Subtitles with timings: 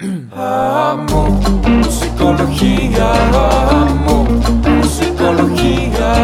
[0.00, 1.28] Amo
[1.68, 3.12] musicología,
[3.80, 6.14] amo musicología,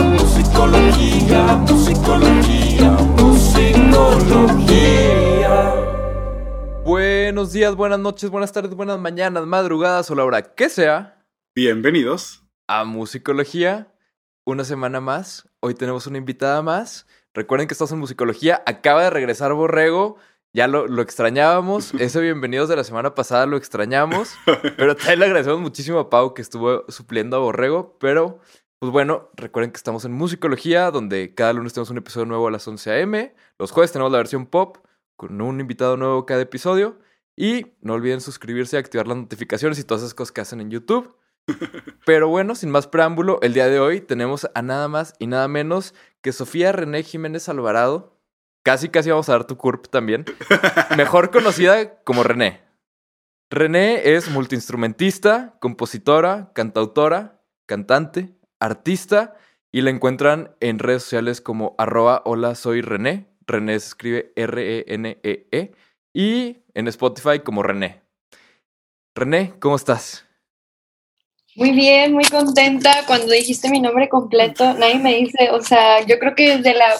[0.00, 5.74] musicología, musicología, musicología.
[6.84, 11.18] Buenos días, buenas noches, buenas tardes, buenas mañanas, madrugadas o la hora que sea
[11.54, 12.42] Bienvenidos.
[12.66, 13.88] a Musicología.
[14.46, 15.46] Una semana más.
[15.60, 17.06] Hoy tenemos una invitada más.
[17.34, 18.62] Recuerden que estamos en Musicología.
[18.64, 20.16] Acaba de regresar Borrego.
[20.54, 21.92] Ya lo, lo extrañábamos.
[21.98, 24.30] Ese bienvenidos de la semana pasada lo extrañamos.
[24.76, 27.96] Pero también le agradecemos muchísimo a Pau que estuvo supliendo a Borrego.
[27.98, 28.38] Pero,
[28.78, 32.52] pues bueno, recuerden que estamos en Musicología, donde cada lunes tenemos un episodio nuevo a
[32.52, 33.34] las 11 a.m.
[33.58, 34.78] Los jueves tenemos la versión pop,
[35.16, 37.00] con un invitado nuevo cada episodio.
[37.36, 40.70] Y no olviden suscribirse y activar las notificaciones y todas esas cosas que hacen en
[40.70, 41.16] YouTube.
[42.06, 45.48] Pero bueno, sin más preámbulo, el día de hoy tenemos a nada más y nada
[45.48, 48.13] menos que Sofía René Jiménez Alvarado.
[48.64, 50.24] Casi, casi vamos a dar tu curp también.
[50.96, 52.62] Mejor conocida como René.
[53.50, 59.36] René es multiinstrumentista, compositora, cantautora, cantante, artista
[59.70, 63.28] y la encuentran en redes sociales como arroba hola soy René.
[63.46, 65.74] René se escribe R-E-N-E-E -E,
[66.14, 68.00] y en Spotify como René.
[69.14, 70.24] René, ¿cómo estás?
[71.54, 73.04] Muy bien, muy contenta.
[73.06, 76.96] Cuando dijiste mi nombre completo, nadie me dice, o sea, yo creo que desde la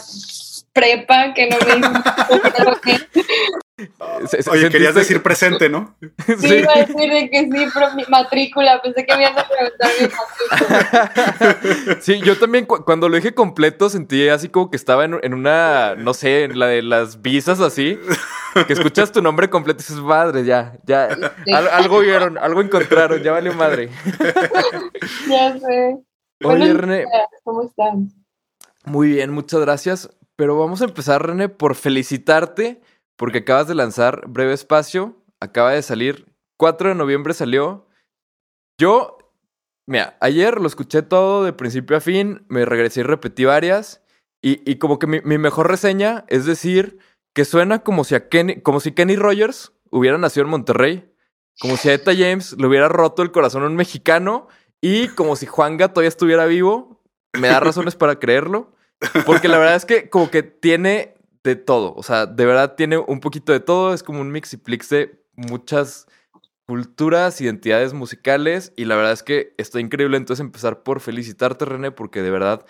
[0.75, 1.75] prepa que no me
[4.51, 5.95] Oye, querías ¿sentiste- decir presente, ¿no?
[6.27, 6.55] Sí, Sí.
[6.57, 9.91] iba a decir de que sí, pero mi matrícula, pensé que me ibas a preguntar
[10.01, 10.09] mi
[11.49, 12.01] matrícula.
[12.01, 15.35] Sí, yo también cu- cuando lo dije completo sentí así como que estaba en, en
[15.35, 17.99] una, no sé, en la de las visas así,
[18.67, 21.09] que escuchas tu nombre completo y dices, madre, ya, ya,
[21.45, 21.53] Sí.
[21.53, 23.91] al- algo vieron, algo encontraron, ya valió madre.
[25.29, 25.97] Ya sé.
[26.43, 27.11] Oye, Buenos René, días,
[27.43, 28.09] ¿Cómo están?
[28.85, 32.81] muy bien, muchas gracias, pero vamos a empezar, René, por felicitarte,
[33.17, 36.27] porque acabas de lanzar Breve Espacio, acaba de salir,
[36.59, 37.87] 4 de noviembre salió.
[38.79, 39.19] Yo,
[39.87, 44.03] mira, ayer lo escuché todo de principio a fin, me regresé y repetí varias,
[44.43, 46.99] y, y como que mi, mi mejor reseña es decir
[47.35, 51.13] que suena como si, a Kenny, como si Kenny Rogers hubiera nacido en Monterrey,
[51.61, 54.49] como si a Eta James le hubiera roto el corazón a un mexicano,
[54.81, 58.74] y como si Juanga todavía estuviera vivo, me da razones para creerlo,
[59.27, 62.99] porque la verdad es que como que tiene de todo, o sea, de verdad tiene
[62.99, 66.07] un poquito de todo, es como un mix y plix de muchas
[66.67, 70.17] culturas, identidades musicales y la verdad es que está increíble.
[70.17, 72.65] Entonces empezar por felicitarte René porque de verdad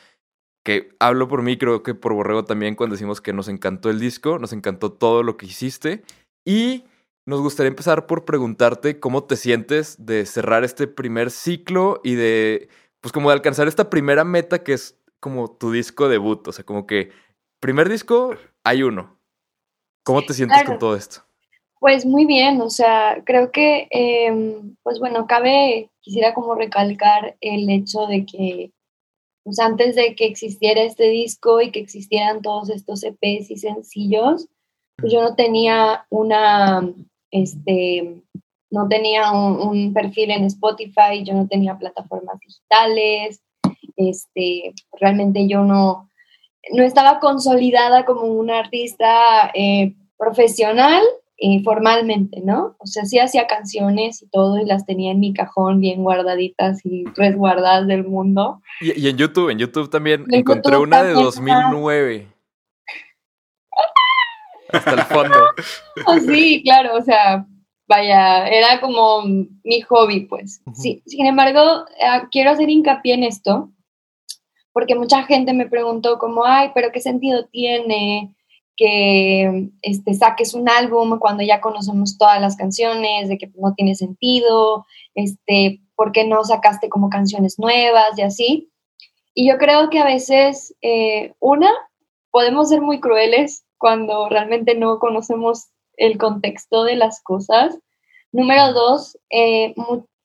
[0.65, 4.01] que hablo por mí, creo que por Borrego también cuando decimos que nos encantó el
[4.01, 6.03] disco, nos encantó todo lo que hiciste.
[6.45, 6.85] Y
[7.27, 12.69] nos gustaría empezar por preguntarte cómo te sientes de cerrar este primer ciclo y de
[13.01, 16.67] pues como de alcanzar esta primera meta que es como tu disco debut, o sea,
[16.67, 17.11] como que
[17.59, 19.19] primer disco hay uno.
[20.05, 20.73] ¿Cómo te sientes Claro.
[20.73, 21.23] con todo esto?
[21.81, 27.71] Pues muy bien, o sea, creo que, em, pues bueno, cabe, quisiera como recalcar el
[27.71, 28.71] hecho de que,
[29.45, 34.47] pues antes de que existiera este disco y que existieran todos estos EPs y sencillos,
[34.99, 36.87] pues yo no tenía una,
[37.31, 38.23] este,
[38.71, 43.41] no tenía un, un perfil en Spotify, yo no tenía plataformas digitales,
[43.97, 46.11] este, realmente yo no,
[46.73, 51.03] no estaba consolidada como una artista eh, profesional
[51.37, 52.77] eh, formalmente, ¿no?
[52.79, 56.81] O sea, sí hacía canciones y todo y las tenía en mi cajón bien guardaditas
[56.87, 58.63] y resguardadas del mundo.
[58.81, 62.29] Y, y en YouTube, en YouTube también En encontré YouTube una de también, 2009.
[64.73, 65.37] Hasta el fondo.
[66.07, 67.47] Oh, sí, claro, o sea,
[67.87, 70.63] vaya, era como mi hobby, pues.
[70.75, 73.71] Sí, sin embargo, eh, quiero hacer hincapié en esto,
[74.75, 78.35] porque mucha gente me preguntó como, ay, pero ¿qué sentido tiene
[78.77, 83.95] que este, saques un álbum cuando ya conocemos todas las canciones, de que no tiene
[83.95, 88.73] sentido, este, ¿por qué no sacaste como canciones nuevas y así?
[89.33, 91.71] Y yo creo que a veces, eh, una,
[92.33, 97.79] podemos ser muy crueles cuando realmente no conocemos el contexto de las cosas.
[98.33, 99.73] Número dos, eh,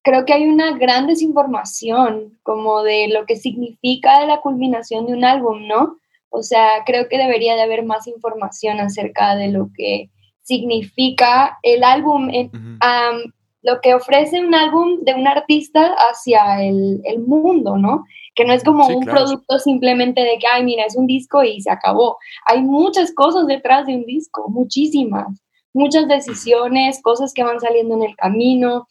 [0.02, 5.26] creo que hay una gran desinformación como de lo que significa la culminación de un
[5.26, 5.98] álbum, ¿no?
[6.30, 10.10] O sea, creo que debería de haber más información acerca de lo que
[10.42, 12.52] significa el álbum, en-
[12.82, 18.06] am, lo que ofrece un álbum de un artista hacia el, el mundo, ¿no?
[18.36, 19.26] Que no es como Sí, un claro.
[19.26, 22.18] producto simplemente de que, ay, mira, es un disco y se acabó.
[22.46, 25.28] Hay muchas cosas detrás de un disco, muchísimas.
[25.74, 28.88] Muchas decisiones, cosas que van saliendo en el camino,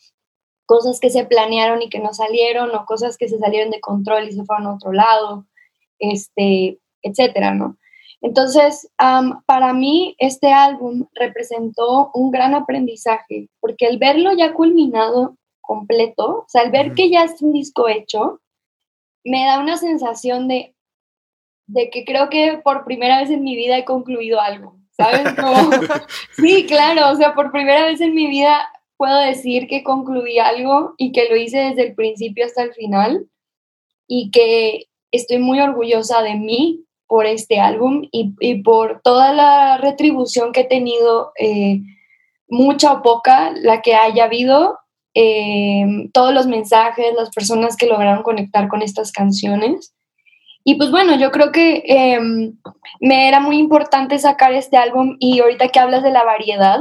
[0.69, 4.29] cosas que se planearon y que no salieron, o cosas que se salieron de control
[4.29, 5.47] y se fueron a otro lado,
[5.99, 7.79] este, etcétera, ¿no?
[8.21, 15.37] Entonces, am, para mí este álbum representó un gran aprendizaje, porque el verlo ya culminado
[15.63, 18.41] completo, o sea, el ver que ya es un disco hecho,
[19.25, 20.75] me da una sensación de,
[21.67, 25.33] de que creo que por primera vez en mi vida he concluido algo, ¿sabes?
[25.41, 25.71] Como-
[26.37, 28.69] sí, claro, o sea, por primera vez en mi vida
[28.99, 33.27] puedo decir que concluí algo y que lo hice desde el principio hasta el final
[34.07, 39.79] y que estoy muy orgullosa de mí por este álbum y, y por toda la
[39.79, 41.81] retribución que he tenido, eh,
[42.49, 44.79] mucha o poca, la que haya habido,
[45.15, 49.95] eh, todos los mensajes, las personas que lograron conectar con estas canciones.
[50.65, 52.21] Y pues bueno, yo creo que eh,
[53.01, 56.81] me era muy importante sacar este álbum y ahorita que hablas de la variedad,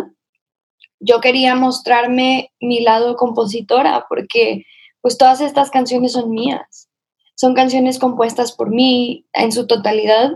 [0.99, 4.65] yo quería mostrarme mi lado compositora porque
[5.01, 6.89] pues todas estas canciones son mías.
[7.35, 10.31] Son canciones compuestas por mí en su totalidad.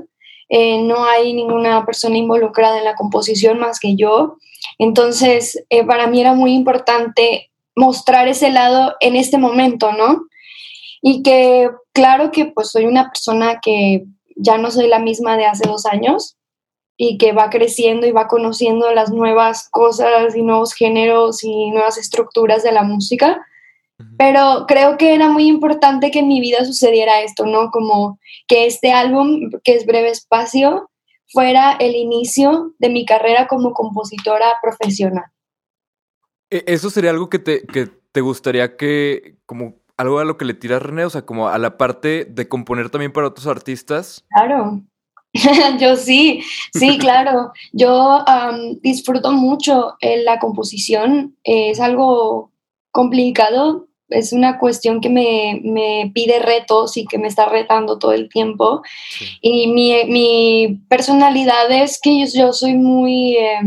[0.50, 4.38] Eh, no hay ninguna persona involucrada en la composición más que yo.
[4.78, 10.26] Entonces, eh, para mí era muy importante mostrar ese lado en este momento, ¿no?
[11.02, 14.06] Y que claro que pues soy una persona que
[14.36, 16.38] ya no soy la misma de hace dos años
[17.04, 21.98] y que va creciendo y va conociendo las nuevas cosas y nuevos géneros y nuevas
[21.98, 23.44] estructuras de la música.
[24.20, 27.72] Pero creo que era muy importante que en mi vida sucediera esto, ¿no?
[27.72, 30.92] Como que este álbum, que es Breve Espacio,
[31.26, 35.26] fuera el inicio de mi carrera como compositora profesional.
[36.52, 40.46] E- ¿Eso sería algo que te, que te gustaría que, como algo a lo que
[40.46, 41.06] le tiras René?
[41.06, 44.24] O sea, como a la parte de componer también para otros artistas.
[44.30, 44.84] Claro.
[45.80, 46.44] Yo sí,
[46.74, 47.52] sí, claro.
[47.72, 51.38] Yo am, disfruto mucho eh, la composición.
[51.44, 52.52] Eh, es algo
[52.92, 53.88] complicado.
[54.10, 58.28] Es una cuestión que me, me pide retos y que me está retando todo el
[58.28, 58.82] tiempo.
[59.18, 59.26] Sí.
[59.42, 63.62] Y mi, mi personalidad es que yo, yo soy muy, eh,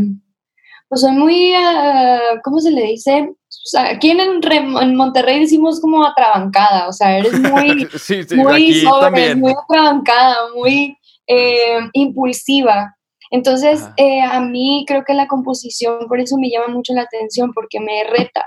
[0.87, 3.27] pues soy muy, ah, ¿cómo se le dice?
[3.31, 8.23] O sea, aquí en, el en Monterrey decimos como atrabancada, o sea, eres muy, sí,
[8.23, 10.95] sí, muy sobre, muy atrabancada, muy
[11.27, 12.95] eh, impulsiva.
[13.31, 17.51] Entonces, eh, a mí creo que la composición por eso me llama mucho la atención,
[17.53, 18.45] porque me reta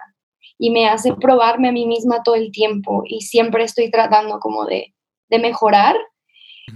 [0.58, 4.64] y me hace probarme a mí misma todo el tiempo y siempre estoy tratando como
[4.66, 4.94] de,
[5.28, 5.96] de mejorar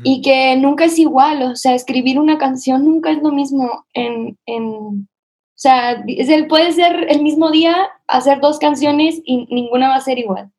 [0.04, 4.38] y que nunca es igual, o sea, escribir una canción nunca es lo mismo en,
[4.46, 9.90] en o sea, es el- puede ser el mismo día hacer dos canciones y ninguna
[9.90, 10.50] va a ser igual.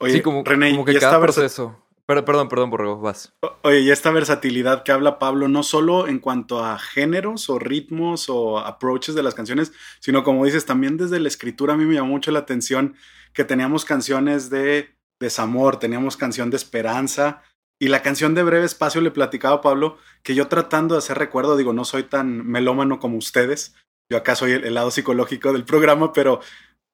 [0.00, 1.76] Oye, sí, como, René, como que cada proceso.
[2.08, 3.34] Pero, perdón, perdón, Borrego, vas.
[3.62, 8.28] Oye, y esta versatilidad que habla Pablo, no solo en cuanto a géneros o ritmos
[8.28, 11.94] o approaches de las canciones, sino como dices, también desde la escritura a mí me
[11.94, 12.94] llamó mucho la atención
[13.32, 17.42] que teníamos canciones de desamor, teníamos canción de esperanza,
[17.80, 21.18] y la canción de Breve Espacio le platicaba a Pablo que yo tratando de hacer
[21.18, 23.74] recuerdo, digo, no soy tan melómano como ustedes,
[24.10, 26.40] yo acá soy el, el lado psicológico del programa, pero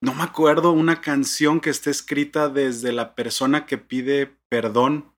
[0.03, 5.15] no me acuerdo una canción que esté escrita desde la persona que pide perdón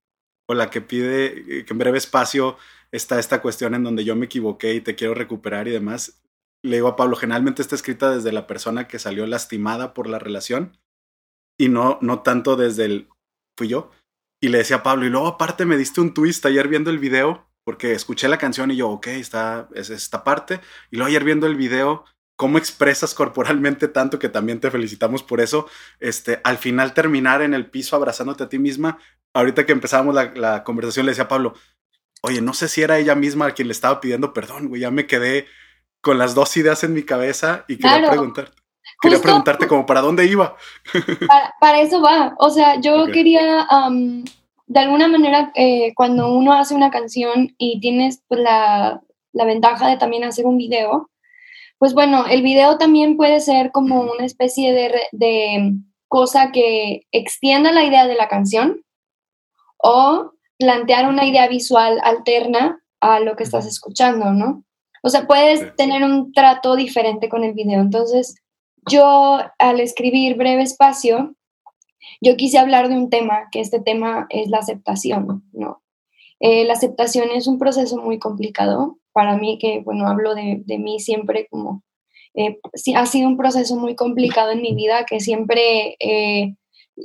[0.46, 2.58] o la que pide eh, que en breve espacio
[2.92, 6.22] está esta cuestión en donde yo me equivoqué y te quiero recuperar y demás.
[6.62, 10.18] Le digo a Pablo, generalmente está escrita desde la persona que salió lastimada por la
[10.18, 10.78] relación
[11.58, 13.08] y no, no tanto desde el
[13.56, 13.90] fui yo.
[14.42, 16.98] Y le decía a Pablo, y luego aparte me diste un twist ayer viendo el
[16.98, 20.60] video, porque escuché la canción y yo, ok, está, es esta parte.
[20.90, 22.04] Y luego ayer viendo el video,
[22.36, 25.66] cómo expresas corporalmente tanto que también te felicitamos por eso.
[26.00, 28.98] Este, al final terminar en el piso abrazándote a ti misma.
[29.34, 31.54] Ahorita que empezábamos la, la conversación le decía a Pablo,
[32.22, 34.90] oye, no sé si era ella misma a quien le estaba pidiendo perdón, güey, ya
[34.90, 35.46] me quedé
[36.00, 38.10] con las dos ideas en mi cabeza y quería Claro.
[38.10, 38.52] preguntarte,
[39.00, 40.56] quería Justo- preguntarte como para dónde iba.
[41.28, 42.34] Para, para eso va.
[42.38, 43.66] O sea, yo quería,
[44.66, 49.00] de alguna manera, eh, cuando uno hace una canción y tienes pues, la,
[49.32, 51.10] la ventaja de también hacer un video,
[51.84, 55.74] pues bueno, el video también puede ser como una especie de, de
[56.08, 58.82] cosa que extienda la idea de la canción
[59.76, 64.64] o plantear una idea visual alterna a lo que estás escuchando, ¿no?
[65.02, 65.66] O sea, puedes Sí.
[65.76, 67.82] tener un trato diferente con el video.
[67.82, 68.34] Entonces,
[68.90, 71.34] yo al escribir Breve Espacio,
[72.22, 75.82] yo quise hablar de un tema, que este tema es la aceptación, ¿no?
[76.40, 80.78] Eh, la aceptación es un proceso muy complicado para mí, que, bueno, hablo de, de
[80.78, 81.82] mí siempre como,
[82.34, 82.58] eh,
[82.94, 86.54] ha sido un proceso muy complicado en mi vida, que siempre eh,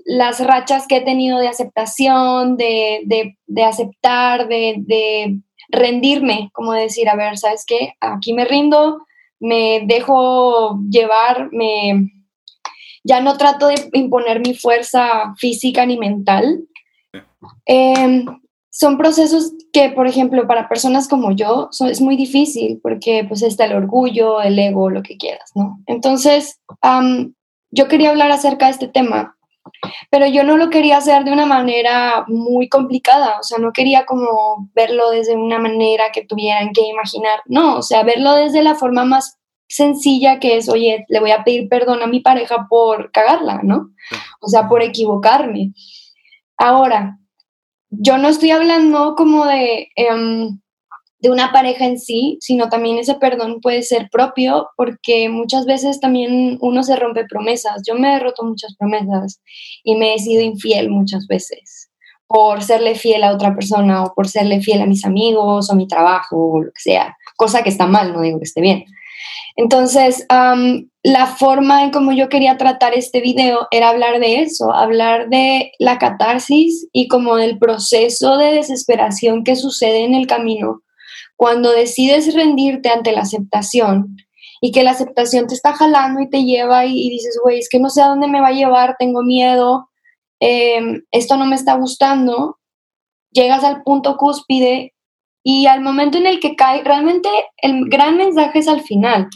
[0.05, 5.39] las rachas que he tenido de aceptación, de, de, de aceptar, de, de
[5.69, 7.93] rendirme, como decir, a ver, ¿sabes qué?
[8.01, 9.05] Aquí me rindo,
[9.39, 12.11] me dejo llevar, me
[13.03, 16.65] ya no trato de imponer mi fuerza física ni mental.
[17.65, 18.25] Eh,
[18.71, 23.41] son procesos que, por ejemplo, para personas como yo son- es muy difícil porque pues
[23.41, 25.79] está el orgullo, el ego, lo que quieras, ¿no?
[25.87, 26.59] Entonces,
[27.71, 29.35] yo quería hablar acerca de este tema,
[30.09, 34.05] pero yo no lo quería hacer de una manera muy complicada, o sea, no quería
[34.05, 38.75] como verlo desde una manera que tuvieran que imaginar, no, o sea, verlo desde la
[38.75, 43.11] forma más sencilla que es, oye, le voy a pedir perdón a mi pareja por
[43.11, 43.91] cagarla, ¿no?
[44.41, 45.73] O sea, por equivocarme.
[46.57, 47.19] Ahora,
[47.89, 50.59] yo no estoy hablando como de, em,
[51.19, 55.99] de una pareja en sí, sino también ese perdón puede ser propio porque muchas veces
[55.99, 57.81] también uno se rompe promesas.
[57.85, 59.41] Yo me he roto muchas promesas
[59.83, 61.89] y me he sido infiel muchas veces
[62.27, 65.87] por serle fiel a otra persona o por serle fiel a mis amigos o mi
[65.87, 68.85] trabajo o lo que sea, cosa que está mal, no digo que esté bien.
[69.55, 70.25] Entonces,
[71.03, 75.71] la forma en como yo quería tratar este video era hablar de eso, hablar de
[75.79, 80.81] la catarsis y como del proceso de desesperación que sucede en el camino
[81.35, 84.17] cuando decides rendirte ante la aceptación
[84.59, 87.69] y que la aceptación te está jalando y te lleva y, y dices, güey, es
[87.69, 89.89] que no sé a dónde me va a llevar, tengo miedo,
[90.41, 92.59] em, esto no me está gustando,
[93.31, 94.93] llegas al punto cúspide
[95.43, 99.27] y al momento en el que cae, realmente el gran mensaje es al final,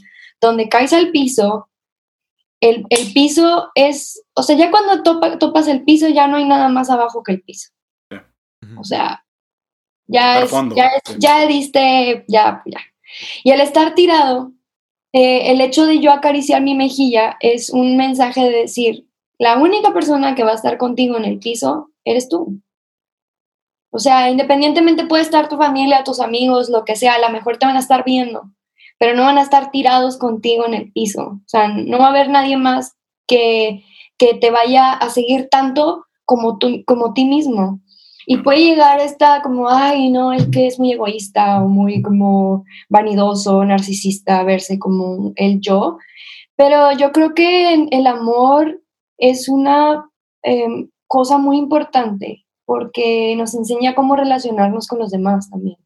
[0.42, 1.70] donde caes al piso,
[2.62, 6.46] el, el piso es, o sea, ya cuando topa- topas el piso ya no hay
[6.46, 7.70] nada más abajo que el piso.
[8.78, 9.26] O sea,
[10.08, 12.80] ya, es, ya, es- ya diste, ya, ya.
[13.44, 14.52] Y al estar tirado,
[15.14, 19.08] eh, el hecho de yo acariciar mi mejilla es un mensaje de decir,
[19.38, 22.60] la única persona que va a estar contigo en el piso eres tú.
[23.96, 27.58] O sea, independientemente puede estar tu familia, tus amigos, lo que sea, a lo mejor
[27.58, 28.50] te van a estar viendo,
[28.98, 31.22] pero no van a estar tirados contigo en el piso.
[31.22, 32.96] O sea, no va a haber nadie más
[33.28, 33.84] que,
[34.18, 37.82] que te vaya a seguir tanto como tú, como ti mismo.
[38.26, 42.64] Y puede llegar esta como, ay, no, es que es muy egoísta o muy como
[42.90, 45.98] vanidoso, narcisista, verse como el yo.
[46.56, 48.82] Pero yo creo que el amor
[49.20, 50.10] es una
[50.42, 55.78] em, cosa muy importante porque nos enseña cómo relacionarnos con los demás también.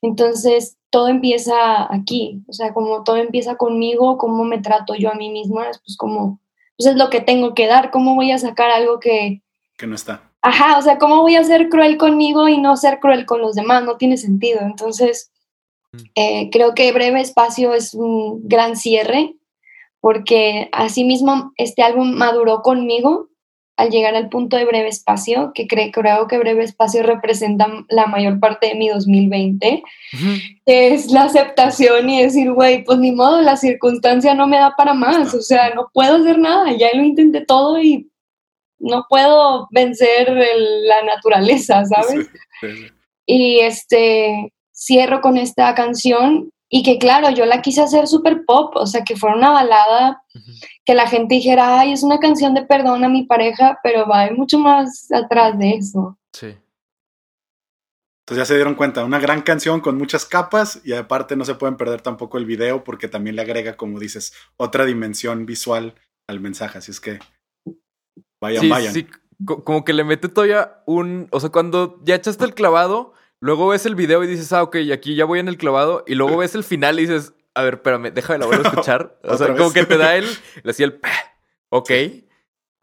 [0.00, 5.14] Entonces, todo empieza aquí, o sea, como todo empieza conmigo, cómo me trato yo a
[5.14, 6.40] mí misma, es pues como,
[6.76, 9.42] pues es lo que tengo que dar, cómo voy a sacar algo que,
[9.78, 10.30] Que no está.
[10.42, 13.54] Ajá, o sea, ¿cómo voy a ser cruel conmigo y no ser cruel con los
[13.54, 13.84] demás?
[13.84, 14.60] No tiene sentido.
[14.62, 15.32] Entonces,
[15.92, 15.98] Mm.
[16.14, 19.36] eh, creo que Breve Espacio es un gran cierre
[20.00, 23.28] porque asimismo este álbum maduró conmigo
[23.76, 28.06] al llegar al punto de Breve Espacio, que cre- creo que Breve Espacio representa la
[28.06, 29.82] mayor parte de mi 2020,
[30.66, 34.74] que es la aceptación y decir, güey, pues ni modo, la circunstancia no me da
[34.76, 38.08] para más, o sea, no puedo hacer nada, ya lo intenté todo y
[38.78, 42.28] no puedo vencer el- la naturaleza, ¿sabes?
[42.60, 42.86] Sí, sí, sí.
[43.26, 48.74] Y este, cierro con esta canción y que claro, yo la quise hacer súper pop,
[48.76, 50.22] o sea, que fuera una balada,
[50.84, 54.30] que la gente dijera, ay, es una canción de perdón a mi pareja, pero va
[54.30, 56.18] mucho más atrás de eso.
[56.32, 56.56] Sí.
[58.24, 61.56] Entonces ya se dieron cuenta, una gran canción con muchas capas y aparte no se
[61.56, 65.94] pueden perder tampoco el video porque también le agrega, como dices, otra dimensión visual
[66.28, 66.78] al mensaje.
[66.78, 67.18] Así es que
[68.40, 68.94] vayan, sí, vayan.
[68.94, 69.06] sí,
[69.44, 71.28] co- como que le mete todavía un.
[71.32, 74.76] O sea, cuando ya echaste el clavado, luego ves el video y dices, ah, ok,
[74.92, 77.74] aquí ya voy en el clavado, y luego ves el final y dices, a ver,
[77.74, 79.18] espérame, déjame la vuelvo a escuchar.
[79.22, 79.72] O sea, como vez.
[79.72, 80.26] que te da el.
[80.62, 81.00] Le hacía el.
[81.68, 81.90] Ok.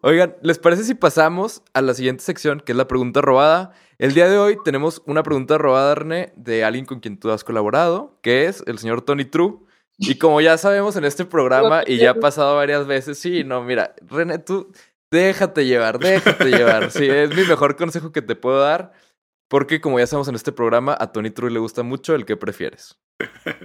[0.02, 3.74] Oigan, ¿les parece si pasamos a la siguiente sección, que es la pregunta robada?
[3.98, 7.44] El día de hoy tenemos una pregunta robada, René, de alguien con quien tú has
[7.44, 9.58] colaborado, que es el señor Tony True.
[9.98, 13.62] Y como ya sabemos en este programa, y ya ha pasado varias veces, sí, no,
[13.62, 14.72] mira, René, tú
[15.12, 16.92] déjate llevar, déjate llevar.
[16.92, 18.94] Sí, es mi mejor consejo que te puedo dar,
[19.50, 22.38] porque como ya sabemos en este programa, a Tony True le gusta mucho el que
[22.38, 22.98] prefieres.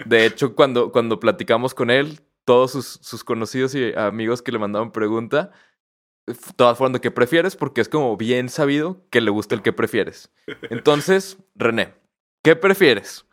[0.07, 4.59] De hecho, cuando, cuando platicamos con él, todos sus, sus conocidos y amigos que le
[4.59, 5.53] mandaban pregunta,
[6.57, 9.73] todas fueron de qué prefieres, porque es como bien sabido que le gusta el que
[9.73, 10.33] prefieres.
[10.71, 11.95] Entonces, René,
[12.43, 13.26] ¿qué prefieres?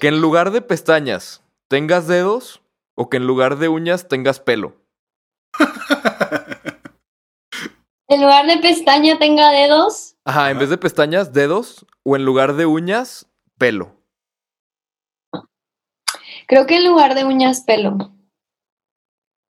[0.00, 2.62] ¿Que en lugar de pestañas tengas dedos
[2.94, 4.76] o que en lugar de uñas tengas pelo?
[8.06, 12.54] En lugar de pestaña tenga dedos, Ajá, en vez de pestañas, dedos o en lugar
[12.54, 13.26] de uñas,
[13.58, 14.00] pelo.
[16.46, 18.10] creo que en lugar de uñas, pelo.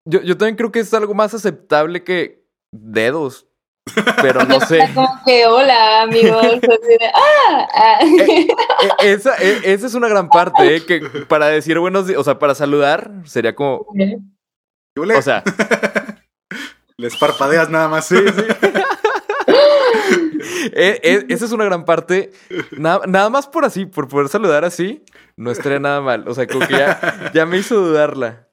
[0.05, 3.47] Yo, yo también creo que es algo más aceptable que dedos,
[4.21, 4.79] pero no sé.
[4.93, 6.43] Como que, hola, amigos.
[6.45, 7.99] así de, ah, ah.
[8.03, 8.47] Eh,
[9.01, 10.85] E- esa, e- esa es una gran parte, ¿eh?
[10.85, 10.99] Que
[11.29, 15.43] para decir buenos días, o sea, para saludar, sería como, o sea,
[16.97, 18.05] Les parpadeas nada más.
[18.07, 18.43] sí, sí.
[20.73, 22.31] Eh, eh, esa es una gran parte.
[22.77, 25.03] Nada, más por así, por poder saludar así,
[25.35, 26.27] no estaría nada mal.
[26.27, 26.73] O sea, como que
[27.33, 28.47] ya, me hizo dudarla.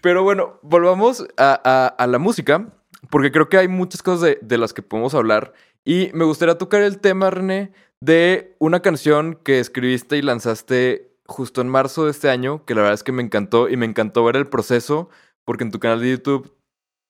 [0.00, 2.68] Pero bueno, volvamos a la música,
[3.10, 5.52] porque creo que hay muchas cosas de, de las que podemos hablar.
[5.84, 11.60] Y me gustaría tocar el tema, René, de una canción que escribiste y lanzaste justo
[11.60, 14.24] en marzo de este año, que la verdad es que me encantó y me encantó
[14.24, 15.10] ver el proceso,
[15.44, 16.56] porque en tu canal de YouTube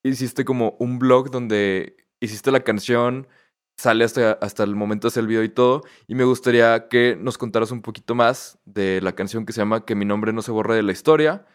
[0.03, 3.27] hiciste como un blog donde hiciste la canción,
[3.77, 7.17] sale hasta, hasta el momento de hacer el video y todo, y me gustaría que
[7.21, 10.43] nos contaras un poquito más de la canción que se llama Que mi nombre no
[10.43, 11.47] se borre de la historia.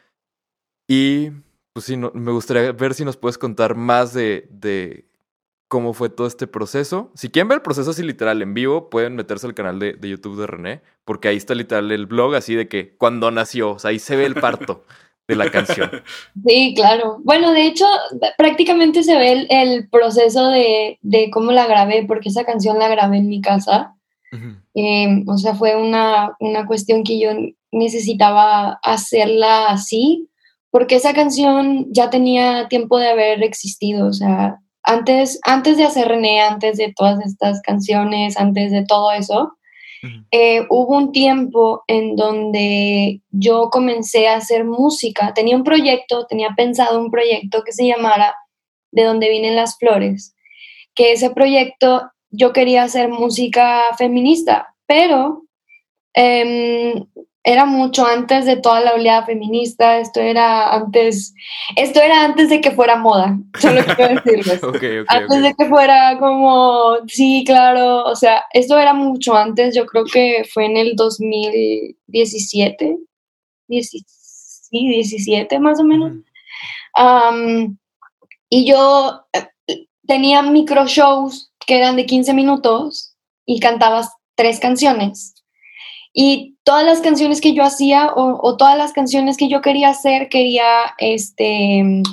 [0.87, 1.31] Y
[1.73, 5.07] pues sí, no- me gustaría ver si nos puedes contar más de, de
[5.69, 7.11] cómo fue todo este proceso.
[7.15, 10.09] Si quieren ver el proceso así literal en vivo, pueden meterse al canal de, de
[10.09, 13.79] YouTube de René, porque ahí está literal el blog así de que cuando nació, o
[13.79, 14.83] sea, ahí se ve el parto
[15.27, 15.89] de la canción.
[16.45, 17.19] Sí, claro.
[17.23, 17.85] Bueno, de hecho,
[18.37, 22.89] prácticamente se ve el, el proceso de, de cómo la grabé, porque esa canción la
[22.89, 23.95] grabé en mi casa.
[24.75, 27.31] Eh, o sea, fue una, una cuestión que yo
[27.71, 30.29] necesitaba hacerla así,
[30.69, 34.07] porque esa canción ya tenía tiempo de haber existido.
[34.07, 39.11] O sea, antes, antes de hacer René, antes de todas estas canciones, antes de todo
[39.11, 39.53] eso,
[40.31, 45.33] Eh, hubo un tiempo en donde yo comencé a hacer música.
[45.33, 48.35] Tenía un proyecto, tenía pensado un proyecto que se llamara
[48.91, 50.35] De donde vienen las flores,
[50.95, 55.43] que ese proyecto yo quería hacer música feminista, pero
[56.13, 57.05] em,
[57.43, 61.33] era mucho antes de toda la oleada feminista, esto era antes,
[61.75, 64.61] esto era antes de que fuera moda, solo quiero decirles.
[65.07, 70.05] Antes de que fuera como, sí, claro, o sea, esto era mucho antes, yo creo
[70.05, 72.97] que fue en el 2017,
[73.67, 76.13] dieci- sí, 17 más o menos.
[78.49, 79.47] Y yo eh,
[80.05, 85.35] tenía micro shows que eran de 15 minutos y cantabas tres canciones.
[86.13, 90.29] Y todas las canciones que yo hacía o, todas las canciones que yo quería hacer,
[90.29, 90.65] quería
[90.97, 92.03] este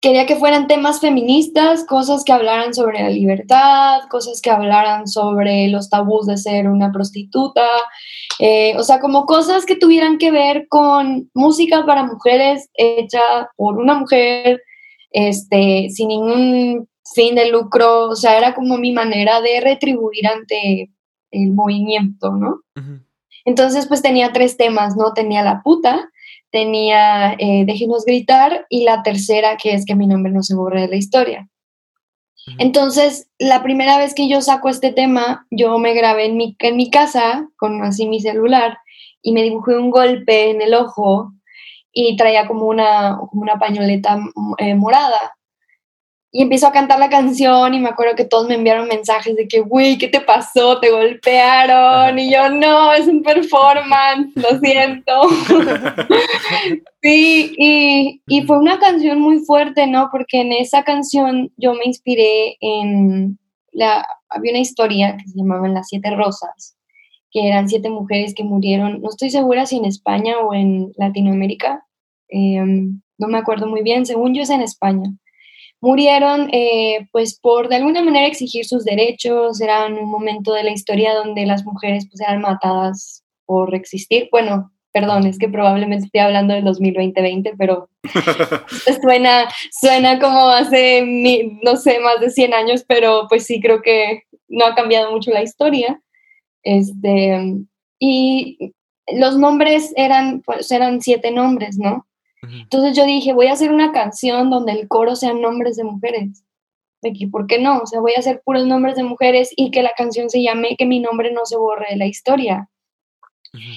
[0.00, 5.66] quería que fueran temas feministas, cosas que hablaran sobre la libertad, cosas que hablaran sobre
[5.68, 7.66] los tabús de ser una prostituta,
[8.38, 13.20] eh, o sea, como cosas que tuvieran que ver con música para mujeres hecha
[13.56, 14.62] por una mujer,
[15.10, 20.90] este, sin ningún fin de lucro, o sea, era como mi manera de retribuir ante
[21.30, 22.62] el movimiento, ¿no?
[23.44, 25.12] Entonces, pues tenía tres temas, ¿no?
[25.12, 26.10] Tenía la puta,
[26.50, 30.82] tenía eh, Déjenos gritar y la tercera que es que mi nombre no se borre
[30.82, 31.48] de la historia.
[32.56, 36.76] Entonces, la primera vez que yo saco este tema, yo me grabé en mi, en
[36.76, 38.78] mi casa con así mi celular
[39.22, 41.32] y me dibujé un golpe en el ojo
[41.92, 45.36] y traía como una, como una pañoleta mm, eh, morada.
[46.30, 49.48] Y empiezo a cantar la canción y me acuerdo que todos me enviaron mensajes de
[49.48, 50.78] que, güey, ¿qué te pasó?
[50.78, 52.18] Te golpearon.
[52.18, 55.12] Y yo, no, es un performance, lo siento.
[57.00, 60.08] Sí, y, y fue una canción muy fuerte, ¿no?
[60.10, 63.38] Porque en esa canción yo me inspiré en
[63.70, 66.76] la, había una historia que se llamaba Las Siete Rosas,
[67.30, 71.84] que eran siete mujeres que murieron, no estoy segura si en España o en Latinoamérica,
[72.28, 72.60] eh,
[73.18, 75.10] no me acuerdo muy bien, según yo es en España.
[75.80, 80.72] Murieron eh, pues por de alguna manera exigir sus derechos, era un momento de la
[80.72, 86.20] historia donde las mujeres pues eran matadas por existir, bueno, perdón, es que probablemente estoy
[86.20, 87.88] hablando del 2020, pero
[89.02, 89.48] suena,
[89.80, 94.22] suena como hace, mi- no sé, más de 100 años, pero pues sí creo que
[94.48, 96.00] no ha cambiado mucho la historia.
[96.64, 97.54] Este,
[98.00, 98.72] y
[99.14, 102.06] los nombres eran, pues eran siete nombres, ¿no?
[102.42, 106.44] Entonces yo dije, voy a hacer una canción donde el coro sean nombres de mujeres.
[107.02, 107.78] De que, ¿por qué no?
[107.78, 110.76] O sea, voy a hacer puros nombres de mujeres y que la canción se llame
[110.76, 112.68] Que mi nombre no se borre de la historia.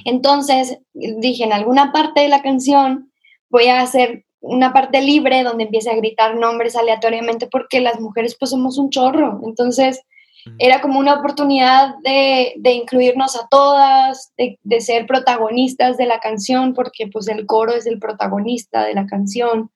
[0.06, 3.12] Entonces dije, en alguna parte de la canción
[3.50, 8.36] voy a hacer una parte libre donde empiece a gritar nombres aleatoriamente porque las mujeres
[8.38, 9.40] pues somos un chorro.
[9.44, 10.02] Entonces.
[10.58, 16.20] Era como una oportunidad de, de incluirnos a todas, de, de ser protagonistas de la
[16.20, 19.72] canción porque pues el coro es el protagonista de la canción.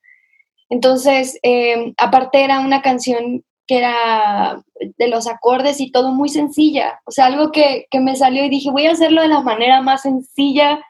[0.69, 4.61] Entonces, eh, aparte era una canción que era
[4.97, 8.49] de los acordes y todo muy sencilla, o sea, algo que, que me salió y
[8.49, 10.83] dije, voy a hacerlo de la manera más sencilla,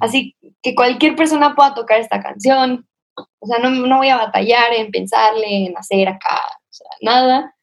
[0.00, 2.88] así que cualquier persona pueda tocar esta canción,
[3.38, 7.55] o sea, no, no voy a batallar en pensarle, en hacer acá, o sea, nada.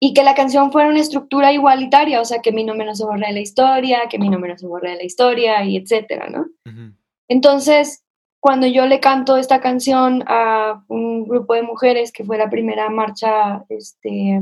[0.00, 3.04] Y que la canción fuera una estructura igualitaria, o sea, que mi nombre no se
[3.04, 6.28] borre de la historia, que mi nombre no se borre de la historia, y etcétera,
[6.28, 6.46] ¿no?
[6.66, 6.94] Ujú.
[7.26, 8.04] Entonces,
[8.40, 12.88] cuando yo le canto esta canción a un grupo de mujeres, que fue la primera
[12.88, 14.40] marcha este,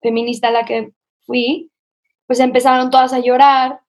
[0.00, 0.92] feminista a la que
[1.26, 1.70] fui,
[2.26, 3.80] pues empezaron todas a llorar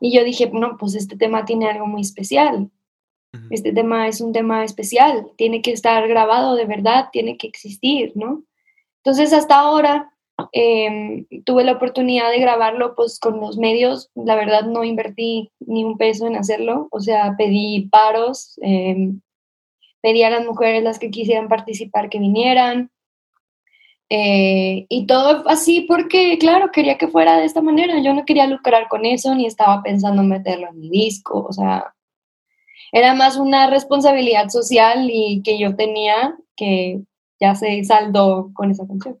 [0.00, 2.70] y yo dije, no, pues este tema tiene algo muy especial.
[3.48, 8.12] Este tema es un tema especial, tiene que estar grabado de verdad, tiene que existir,
[8.14, 8.44] ¿no?
[8.98, 10.11] Entonces hasta ahora
[10.52, 15.84] em, tuve la oportunidad de grabarlo pues con los medios, la verdad no invertí ni
[15.84, 19.20] un peso en hacerlo, o sea, pedí paros, em,
[20.00, 22.90] pedí a las mujeres las que quisieran participar que vinieran,
[24.14, 27.98] eh, y todo así porque, claro, quería que fuera de esta manera.
[28.02, 31.46] Yo no quería lucrar con eso, ni estaba pensando meterlo en mi disco.
[31.48, 31.94] O sea,
[32.92, 37.00] era más una responsabilidad social y que yo tenía que
[37.40, 39.18] ya se saldó con esa canción.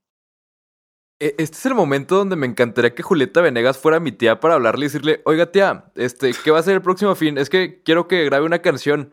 [1.22, 4.54] E, este es el momento donde me encantaría que Julieta Venegas fuera mi tía para
[4.54, 7.38] hablarle y decirle, oiga tía, este, ¿qué va a ser el próximo fin?
[7.38, 9.12] Es que quiero que grabe una canción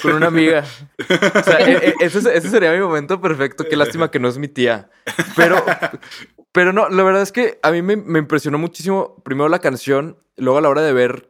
[0.00, 0.64] con una amiga.
[0.98, 3.66] O sea, e, e, ese, sería mi momento perfecto.
[3.68, 4.88] Qué lástima que no es mi tía.
[5.36, 5.62] Pero,
[6.52, 10.56] pero no, la verdad es que a mí me, impresionó muchísimo primero la canción, luego
[10.56, 11.28] a la hora de ver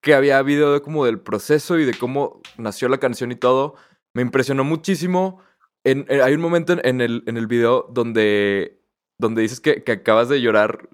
[0.00, 3.74] que había habido como del proceso y de cómo nació la canción y todo,
[4.14, 5.40] me impresionó muchísimo.
[5.82, 8.81] Eh, hay un momento en, el, en el video donde,
[9.18, 10.88] donde dices que, que acabas de llorar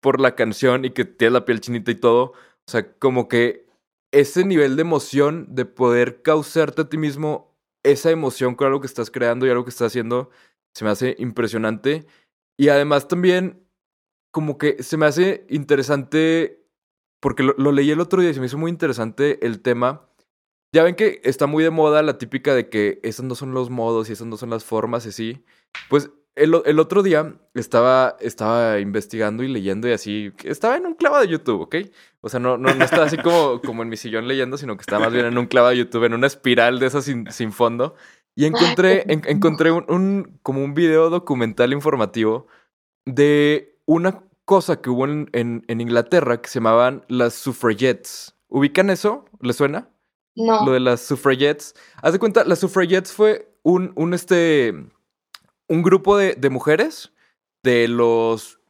[0.00, 2.32] por la canción y que tienes la piel chinita y todo.
[2.66, 3.66] O sea, como que
[4.12, 8.86] ese nivel de emoción, de poder causarte a ti mismo esa emoción con algo que
[8.86, 10.30] estás creando y algo que estás haciendo,
[10.74, 12.06] se me hace impresionante.
[12.58, 13.66] Y además también,
[14.32, 16.66] como que se me hace interesante,
[17.20, 20.08] porque lo, leí el otro día y se me hizo muy interesante el tema.
[20.74, 23.70] Ya ven que está muy de moda la típica de que esos no son los
[23.70, 25.44] modos y esas no son las formas y así.
[25.88, 30.32] Pues el, el, otro día estaba, estaba investigando y leyendo y así.
[30.44, 31.76] Estaba en un clavo de YouTube, ¿ok?
[32.20, 34.82] O sea, no, no, no estaba así como, como en mi sillón leyendo, sino que
[34.82, 37.52] estaba más bien en un clavo de YouTube, en una espiral de esas sin, sin
[37.52, 37.94] fondo.
[38.34, 42.46] Y encontré, encontré un, un, como un video documental informativo
[43.06, 48.36] de una cosa que hubo en, en, en Inglaterra que se llamaban las suffragettes.
[48.48, 49.24] ¿Ubican eso?
[49.40, 49.88] ¿Les suena?
[50.34, 50.66] No.
[50.66, 51.74] Lo de las suffragettes.
[52.02, 54.74] Haz de cuenta, las suffragettes fue un, un este
[55.68, 57.12] un grupo de, de mujeres
[57.62, 58.60] de los.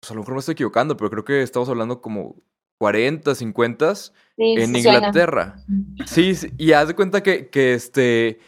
[0.00, 2.36] Pues a lo mejor me estoy equivocando, pero creo que estamos hablando como
[2.78, 3.94] 40, 50
[4.36, 5.56] en Inglaterra.
[6.06, 8.40] Sí, y haz de cuenta que, que este,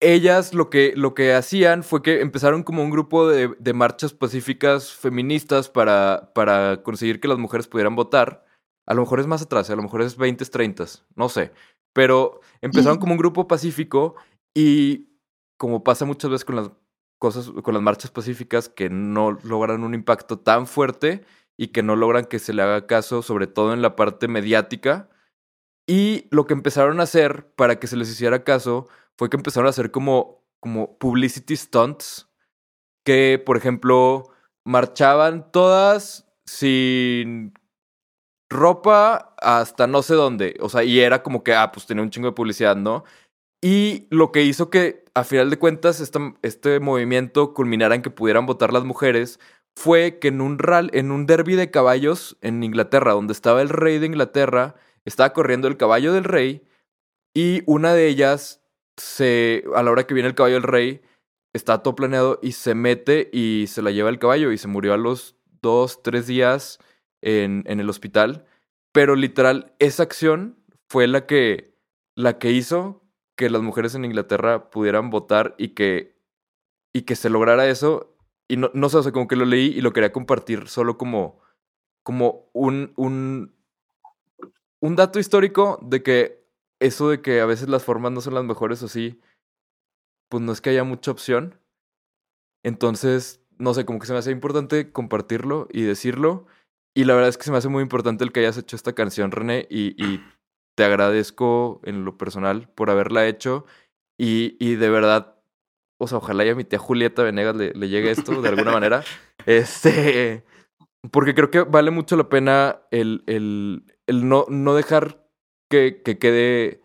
[0.00, 4.12] ellas lo que, lo que hacían fue que empezaron como un grupo de, de marchas
[4.12, 8.44] pacíficas feministas para, para conseguir que las mujeres pudieran votar.
[8.86, 11.52] A lo mejor es más atrás, a lo mejor es 20, 30, no sé.
[11.92, 14.14] Pero empezaron como un grupo pacífico
[14.54, 15.08] y
[15.56, 16.70] como pasa muchas veces con las
[17.18, 21.24] cosas, con las marchas pacíficas que no logran un impacto tan fuerte
[21.56, 25.08] y que no logran que se le haga caso, sobre todo en la parte mediática.
[25.86, 29.66] Y lo que empezaron a hacer para que se les hiciera caso fue que empezaron
[29.66, 32.28] a hacer como, como publicity stunts,
[33.04, 34.24] que por ejemplo
[34.64, 37.54] marchaban todas sin
[38.50, 40.56] ropa hasta no sé dónde.
[40.60, 43.04] O sea, y era como que, ah, pues tenía un chingo de publicidad, ¿no?
[43.60, 46.00] Y lo que hizo que, a final de cuentas,
[46.42, 49.40] este movimiento culminara en que pudieran votar las mujeres
[49.74, 53.68] fue que en un, ral, en un derby de caballos en Inglaterra, donde estaba el
[53.68, 56.64] rey de Inglaterra, estaba corriendo el caballo del rey
[57.34, 58.60] y una de ellas,
[58.96, 61.02] se, a la hora que viene el caballo del rey,
[61.52, 64.94] está todo planeado y se mete y se la lleva el caballo y se murió
[64.94, 66.78] a los dos, tres días
[67.22, 68.46] en, en el hospital.
[68.92, 71.74] Pero literal, esa acción fue la que,
[72.16, 73.07] la que hizo
[73.38, 76.18] que las mujeres en Inglaterra pudieran votar y que,
[76.92, 78.16] y que se lograra eso.
[78.48, 80.98] Y no, no sé, o sea, como que lo leí y lo quería compartir solo
[80.98, 81.40] como,
[82.02, 83.54] como un, un,
[84.80, 86.44] un dato histórico de que
[86.80, 89.20] eso de que a veces las formas no son las mejores o sí,
[90.28, 91.60] pues no es que haya mucha opción.
[92.64, 96.46] Entonces, no sé, como que se me hace importante compartirlo y decirlo.
[96.92, 98.94] Y la verdad es que se me hace muy importante el que hayas hecho esta
[98.94, 100.24] canción, René, y, y
[100.78, 103.66] te agradezco en lo personal por haberla hecho
[104.16, 105.34] y, y de verdad,
[105.98, 108.70] o sea, ojalá ya a mi tía Julieta Venegas le, le llegue esto de alguna
[108.70, 109.02] manera.
[109.46, 110.44] Este,
[111.10, 115.26] porque creo que vale mucho la pena el, el, el no, no dejar
[115.68, 116.80] que, que quede...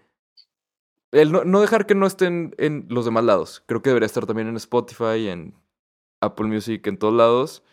[1.12, 3.64] El no, no, dejar que no estén en los demás lados.
[3.68, 5.54] Creo que debería estar también en Spotify, en
[6.20, 7.64] Apple Music, en todos lados.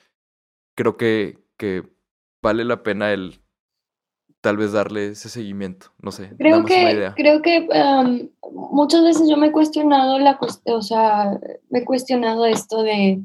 [0.76, 1.88] Creo que, que
[2.42, 3.40] vale la pena el
[4.40, 6.31] tal vez darle ese seguimiento, no sé.
[6.38, 7.68] Creo que, creo que
[8.53, 13.20] muchas veces yo me he cuestionado la, o sea, me he cuestionado esto de,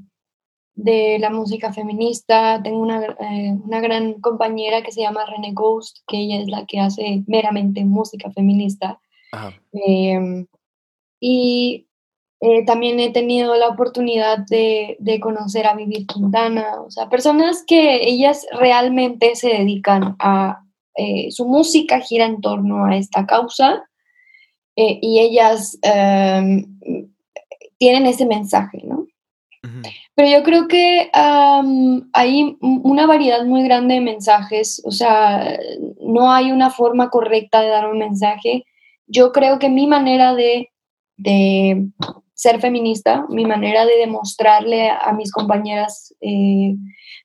[0.75, 2.61] de la música feminista.
[2.63, 6.65] Tengo una, eh, una, gran compañera que se llama René Ghost, que ella es la
[6.65, 8.99] que hace meramente música feminista.
[9.73, 10.47] Em,
[11.19, 11.85] y
[12.41, 17.63] Eh, también he tenido la oportunidad de, de, conocer a Vivir Quintana, o sea, personas
[17.65, 20.64] que ellas realmente se dedican a
[20.95, 23.83] eh, su música gira en torno a esta causa
[24.75, 26.79] eh, y ellas em,
[27.77, 29.07] tienen ese mensaje, ¿no?
[30.13, 35.57] Pero yo creo que hay una variedad muy grande de mensajes, o sea,
[36.01, 38.63] no hay una forma correcta de dar un mensaje.
[39.07, 40.69] Yo creo que mi manera de,
[41.17, 41.87] de
[42.35, 46.75] ser feminista, mi manera de demostrarle a, mis compañeras eh,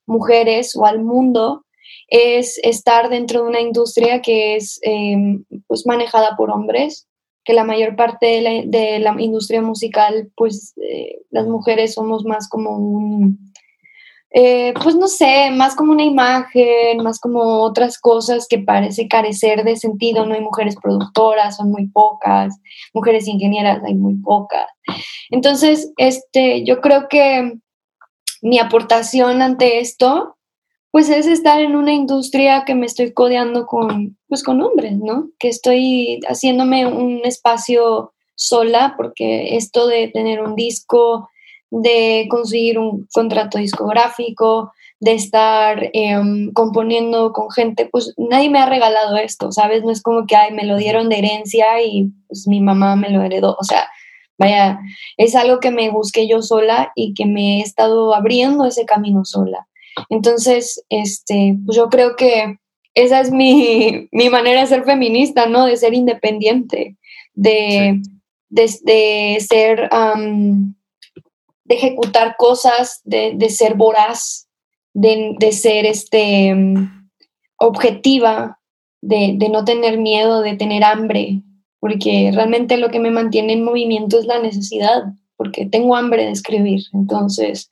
[0.07, 1.67] mujeres o al mundo
[2.11, 7.09] es estar dentro de una industria que es em, pues manejada por hombres,
[7.45, 12.77] que la mayor parte de la, industria musical, pues eh, las mujeres somos más como
[12.77, 13.53] un,
[14.33, 19.65] eh, pues no sé, más como una imagen, más como otras cosas que parece carecer
[19.65, 20.27] de sentido.
[20.27, 22.55] No hay mujeres productoras, son muy pocas,
[22.93, 24.67] mujeres ingenieras hay muy pocas.
[25.31, 27.55] Entonces, este, yo creo que
[28.43, 30.37] mi aportación ante esto
[30.91, 35.29] pues es estar en una industria que me estoy codeando con, pues con hombres, ¿no?
[35.39, 41.29] Que estoy haciéndome un espacio sola, porque esto de tener un disco,
[41.71, 48.67] de conseguir un contrato discográfico, de estar em, componiendo con gente, pues nadie me ha
[48.67, 49.83] regalado esto, ¿sabes?
[49.83, 53.11] No es como que, ay, me lo dieron de herencia y pues mi mamá me
[53.11, 53.89] lo heredó, o sea,
[54.39, 54.81] vaya,
[55.17, 59.25] es algo que me busqué yo sola y que me he estado abriendo ese camino
[59.25, 59.67] sola.
[60.09, 62.57] Entonces, este, pues yo creo que
[62.95, 65.67] esa es mi, manera de ser feminista, ¿no?
[65.67, 66.97] De ser independiente,
[67.35, 68.01] de,
[69.41, 69.91] ser,
[71.65, 74.49] de ejecutar cosas, de, ser voraz,
[74.93, 76.55] de, ser este,
[77.57, 78.59] objetiva,
[79.03, 81.43] de, de, no tener miedo, de tener hambre,
[81.79, 85.05] porque realmente lo que me mantiene en movimiento es la necesidad,
[85.37, 86.83] porque tengo hambre de escribir.
[86.93, 87.71] Entonces,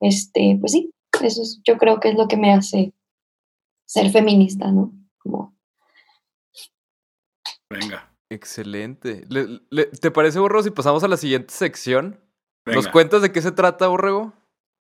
[0.00, 0.90] este, pues sí,
[1.22, 2.92] eso yo creo que es lo que me hace
[3.86, 4.92] ser feminista, ¿no?
[5.18, 5.56] Como...
[7.70, 8.12] Venga.
[8.28, 9.24] Excelente.
[10.00, 12.20] te parece, Borrego, si pasamos a la siguiente sección?
[12.66, 14.32] ¿Nos cuentas de qué se trata, Borrego?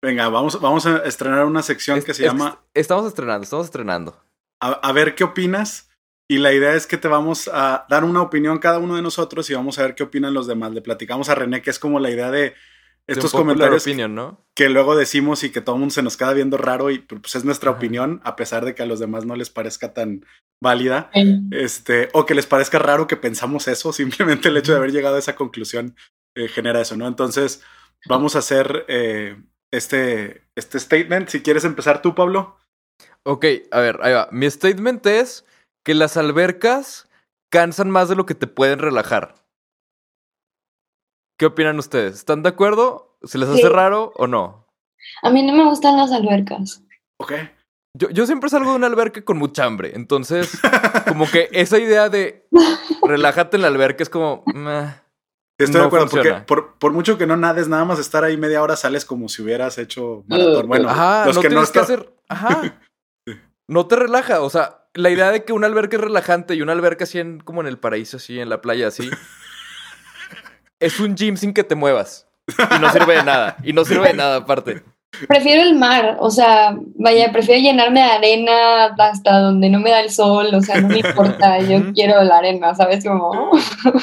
[0.00, 2.60] Venga, vamos, vamos a estrenar una sección que se llama...
[2.74, 4.16] Estamos estrenando, estamos estrenando.
[4.60, 5.90] A, ver qué opinas.
[6.28, 9.50] Y la idea es que te vamos a dar una opinión cada uno de nosotros
[9.50, 10.72] y vamos a ver qué opinan los demás.
[10.72, 12.54] Le platicamos a René que es como la idea de
[13.06, 13.84] estos comentarios
[14.54, 17.34] que luego decimos y que todo el mundo se nos queda viendo raro y pues
[17.34, 20.24] es nuestra opinión, a pesar de que a los demás no les parezca tan
[20.62, 21.10] válida,
[21.50, 25.16] este, o que les parezca raro que pensamos eso, simplemente el hecho de haber llegado
[25.16, 25.96] a esa conclusión
[26.36, 27.06] eh, genera eso, ¿no?
[27.08, 27.62] Entonces,
[28.06, 31.28] vamos a hacer eh, este, este statement.
[31.28, 32.56] Si quieres empezar tú, Pablo.
[33.24, 34.28] Ok, a ver, ahí va.
[34.32, 35.44] Mi statement es
[35.84, 37.08] que las albercas
[37.50, 39.41] cansan más de lo que te pueden relajar.
[41.38, 42.14] ¿Qué opinan ustedes?
[42.14, 43.16] ¿Están de acuerdo?
[43.24, 44.66] ¿Se les hace raro o no?
[45.22, 46.82] A mí no me gustan las albercas.
[47.18, 47.32] Ok.
[47.94, 49.92] Yo, yo siempre salgo de una alberca con mucha hambre.
[49.94, 50.58] Entonces,
[51.08, 52.48] como que esa idea de
[53.06, 54.44] relájate en la alberca es como.
[55.58, 56.32] Estoy de acuerdo, porque
[56.78, 59.78] por, mucho que no nades, nada más estar ahí media hora sales como si hubieras
[59.78, 60.66] hecho maratón.
[60.66, 62.14] Bueno, Ajá, los no que no que hacer.
[62.28, 62.78] Ajá.
[63.68, 64.42] No te relaja.
[64.42, 67.40] O sea, la idea de que una alberca es relajante y una alberca así en,
[67.40, 69.08] como en el paraíso, así, en la playa, así
[70.82, 72.26] es un gym sin que te muevas.
[72.48, 73.56] Y no sirve de nada.
[73.62, 74.82] Y no sirve de nada aparte.
[75.28, 80.00] Prefiero el mar, o sea, vaya, prefiero llenarme de arena hasta donde no me da
[80.00, 83.04] el sol, o sea, no me importa, yo quiero la arena, ¿sabes?
[83.04, 83.50] Como...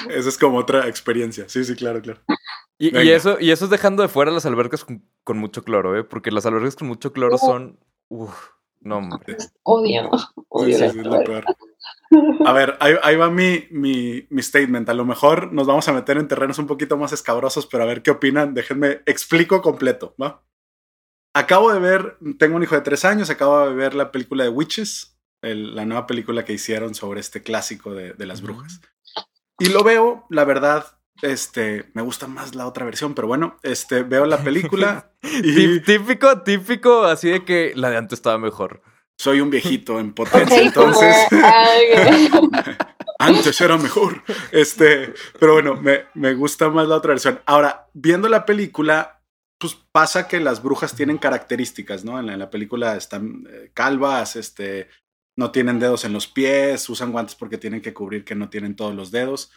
[0.10, 2.22] Esa es como otra experiencia, sí, sí, claro, claro.
[2.78, 6.04] Y, eso, y eso es dejando de fuera las albercas con, mucho cloro, ¿eh?
[6.04, 7.80] Porque las albercas con mucho cloro son...
[8.08, 9.36] Uf, no, hombre.
[9.64, 10.10] Odio,
[10.48, 10.78] odio.
[10.78, 11.44] Sí, sí, es lo peor.
[12.46, 14.90] A ver, ahí, va mi, mi, mi, statement.
[14.90, 17.88] A lo mejor nos vamos a meter en terrenos un poquito más escabrosos, pero a
[17.88, 18.54] ver qué opinan.
[18.54, 20.44] Déjenme explico completo, ¿va?
[21.36, 24.50] Acabo de ver, tengo un hijo de tres años, acabo de ver la película de
[24.50, 28.82] Witches, la nueva película que hicieron sobre este clásico de, de las brujas.
[29.60, 34.04] Y lo veo, la verdad, este, me gusta más la otra versión, pero bueno, este,
[34.04, 35.12] veo la película
[35.44, 35.82] y...
[35.82, 38.82] Típico, típico, así de que la de antes estaba mejor
[39.20, 41.16] soy un viejito en potencia, entonces
[43.20, 44.24] antes era mejor.
[44.52, 47.42] Este, pero bueno, me, me, gusta más la otra versión.
[47.46, 49.22] Ahora, viendo la película,
[49.60, 52.18] pues pasa que las brujas tienen características, ¿no?
[52.18, 54.88] En la, película están eh, calvas, este,
[55.38, 58.78] no tienen dedos en los pies, usan guantes porque tienen que cubrir que no tienen
[58.78, 59.52] todos los dedos.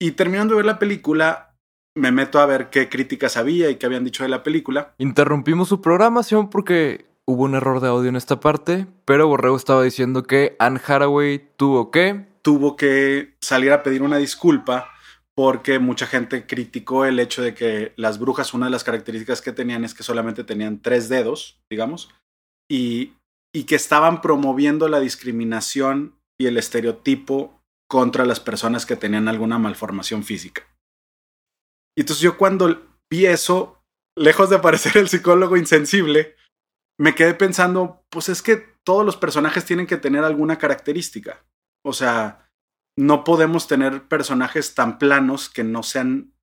[0.00, 1.56] Y terminando de ver la película,
[1.94, 4.94] me meto a ver qué críticas había y qué habían dicho de la película.
[4.96, 9.82] Interrumpimos su programación porque hubo un error de audio en esta parte, pero Borrego estaba
[9.82, 12.26] diciendo que Anne Haraway tuvo que...
[12.40, 14.90] Tuvo que salir a pedir una disculpa
[15.36, 19.52] porque mucha gente criticó el hecho de que las brujas, una de las características que
[19.52, 22.08] tenían es que solamente tenían tres dedos, digamos,
[22.66, 23.12] y,
[23.54, 27.60] y que estaban promoviendo la discriminación y el estereotipo
[27.90, 30.66] contra las personas que tenían alguna malformación física.
[31.94, 33.82] Y entonces yo cuando vi eso,
[34.16, 36.37] lejos de parecer el psicólogo insensible,
[36.98, 41.44] me quedé pensando, pues es que todos los personajes tienen que tener alguna característica.
[41.84, 42.50] O sea,
[42.96, 46.34] no podemos tener personajes tan planos que no sean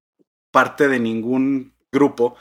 [0.52, 2.38] parte de ningún grupo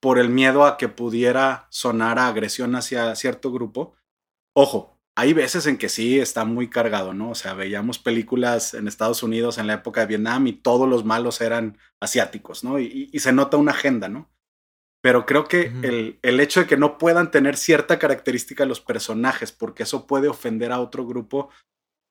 [0.00, 3.94] por el miedo a que pudiera sonar a agresión hacia cierto grupo.
[4.54, 7.30] Ojo, hay veces en que sí está muy cargado, ¿no?
[7.30, 11.06] O sea, veíamos películas en Estados Unidos en la época de Vietnam y todos los
[11.06, 12.78] malos eran asiáticos, ¿no?
[12.78, 14.28] Y, y se nota una agenda, ¿no?
[15.04, 19.52] Pero creo que el, el, hecho de que no puedan tener cierta característica los personajes,
[19.52, 21.50] porque eso puede ofender a otro grupo,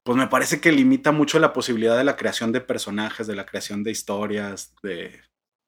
[0.05, 3.47] pues me parece que limita mucho la posibilidad de la creación de personajes, de la
[3.47, 5.21] creación de historias, de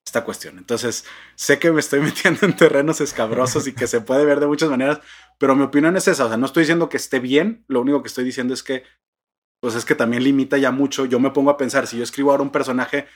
[0.05, 0.59] esta cuestión.
[0.59, 4.45] Entonces, sé que me estoy metiendo en terrenos escabrosos y que se puede ver de
[4.45, 4.99] muchas maneras,
[5.39, 6.25] pero mi opinión es esa.
[6.25, 8.83] O sea, no estoy diciendo que esté bien, lo único que estoy diciendo es que,
[9.63, 11.05] pues es que también limita ya mucho.
[11.05, 13.07] Yo me pongo a pensar, si yo escribo ahora un personaje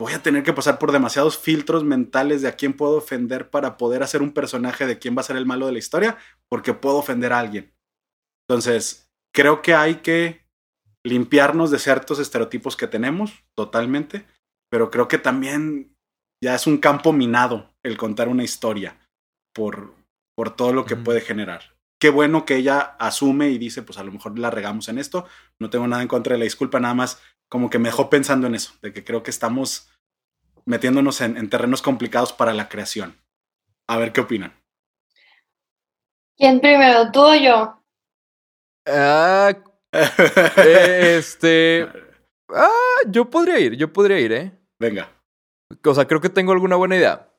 [0.00, 3.76] voy a tener que pasar por demasiados filtros mentales de a quién puedo ofender para
[3.76, 6.74] poder hacer un personaje de quién va a ser el malo de la historia, porque
[6.74, 7.72] puedo ofender a alguien.
[8.48, 10.44] Entonces, creo que hay que
[11.04, 14.26] limpiarnos de ciertos estereotipos que tenemos, totalmente,
[14.70, 15.94] pero creo que también
[16.42, 18.98] ya es un campo minado el contar una historia
[19.54, 19.94] por,
[20.36, 21.74] por todo lo que puede generar.
[22.00, 25.26] Qué bueno que ella asume y dice, pues a lo mejor la regamos en esto,
[25.58, 27.22] no tengo nada en contra de la disculpa, nada más
[27.54, 29.88] como que me dejó pensando en eso, de que creo que estamos
[30.64, 33.16] metiéndonos en, terrenos complicados para la creación.
[33.86, 34.60] A ver qué opinan.
[36.36, 37.80] ¿Quién primero, tú o yo?
[38.88, 39.52] Ah,
[40.56, 41.88] este.
[42.48, 44.58] Ah, yo podría ir, yo podría ir, ¿eh?
[44.80, 45.12] Venga.
[45.84, 47.32] O sea, creo que tengo alguna buena idea.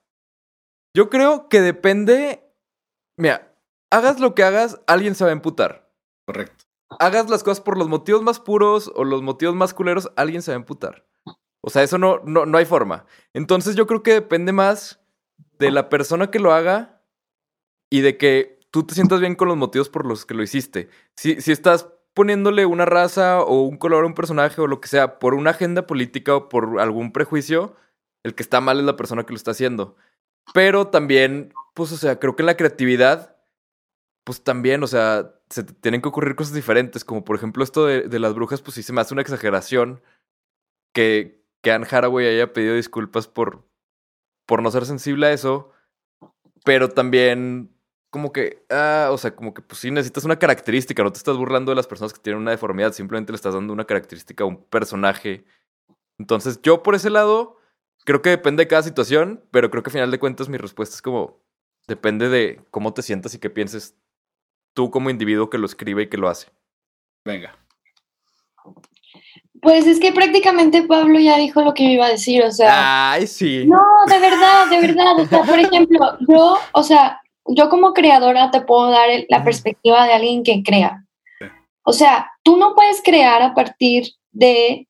[0.95, 2.41] Yo creo que depende.
[3.17, 3.53] Mira,
[3.91, 5.91] hagas lo que hagas, alguien se va a emputar.
[6.25, 6.64] Correcto
[6.99, 10.51] hagas las cosas por los motivos más puros o los motivos más culeros, alguien se
[10.51, 11.05] va a emputar.
[11.61, 13.05] O sea, eso no, no, no hay forma.
[13.33, 15.01] Entonces yo creo que depende más
[15.57, 17.01] de la persona que lo haga
[17.89, 20.89] y de que tú te sientas bien con los motivos por los que lo hiciste.
[21.15, 24.87] Si, si estás poniéndole una raza o un color a un personaje o lo que
[24.87, 27.75] sea por una agenda política o por algún prejuicio,
[28.23, 29.95] el que está mal es la persona que lo está haciendo.
[30.53, 33.34] Pero también, pues, o sea, creo que la creatividad,
[34.25, 38.19] pues también, o sea, se tienen que ocurrir cosas diferentes, como por ejemplo esto de,
[38.19, 40.01] las brujas, pues sí se me hace una exageración
[40.93, 43.67] que, que Anne Haraway haya pedido disculpas por,
[44.47, 45.71] por no ser sensible a eso,
[46.65, 47.71] pero también
[48.09, 51.37] como que, ah, o sea, como que pues sí necesitas una característica, no te estás
[51.37, 54.47] burlando de las personas que tienen una deformidad, simplemente le estás dando una característica a
[54.47, 55.45] un personaje.
[56.17, 57.57] Entonces yo por ese lado
[58.05, 60.95] creo que depende de cada situación, pero creo que al final de cuentas mi respuesta
[60.95, 61.43] es como,
[61.87, 63.95] depende de cómo te sientas y qué pienses
[64.75, 66.49] tú como individuo que lo escribe y que lo hace?
[67.25, 67.57] Venga.
[69.61, 73.13] Pues es que prácticamente Pablo ya dijo lo que me iba a decir, o sea.
[73.13, 73.65] Ay, sí.
[73.65, 75.19] No, de verdad, de verdad.
[75.19, 80.05] O sea, por ejemplo, yo, o sea, yo como creadora te puedo dar la perspectiva
[80.05, 81.03] de alguien que crea.
[81.83, 84.87] O sea, tú no puedes crear a partir de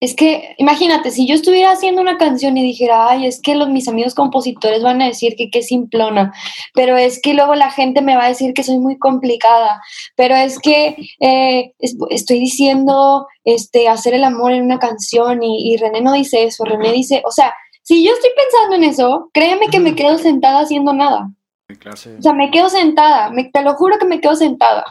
[0.00, 3.68] es que, imagínate, si yo estuviera haciendo una canción y dijera, ay, es que los,
[3.68, 6.32] mis amigos compositores van a decir que qué simplona,
[6.72, 9.82] pero es que luego la gente me va a decir que soy muy complicada,
[10.14, 11.72] pero es que eh,
[12.10, 16.92] estoy diciendo este, hacer el amor en una canción y, René no dice eso, René
[16.92, 20.92] dice, o sea, si yo estoy pensando en eso, créeme que me quedo sentada haciendo
[20.92, 21.30] nada.
[21.68, 24.84] O sea, me quedo sentada, me, te lo juro que me quedo sentada,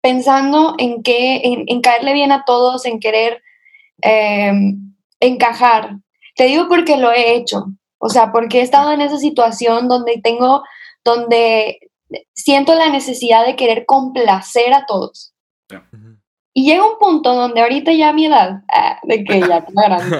[0.00, 3.42] pensando en que, en caerle bien a todos, en querer
[4.02, 5.96] Em, encajar.
[6.34, 7.66] Te digo porque lo he hecho,
[7.98, 10.62] o sea, porque he estado en esa situación donde tengo,
[11.04, 11.78] donde
[12.34, 15.32] siento la necesidad de querer complacer a todos.
[16.52, 20.16] Y llega un punto donde ahorita ya a mi edad, ah, de que ya grande,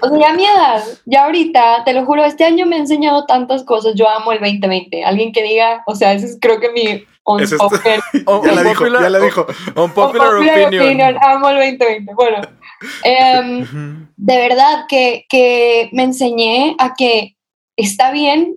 [0.00, 2.78] o sea, ya a mi edad, ya ahorita, te lo juro, este año me ha
[2.78, 5.04] enseñado tantas cosas, yo amo el 2020.
[5.04, 7.04] Alguien que diga, o sea, ese es creo que mi
[8.44, 9.46] ya, la dijo, ya la dijo.
[9.94, 11.16] popular opinion.
[11.22, 12.14] Amo el 2020.
[12.14, 12.40] Bueno,
[13.04, 17.36] em, de verdad que, que me enseñé a que
[17.76, 18.56] está bien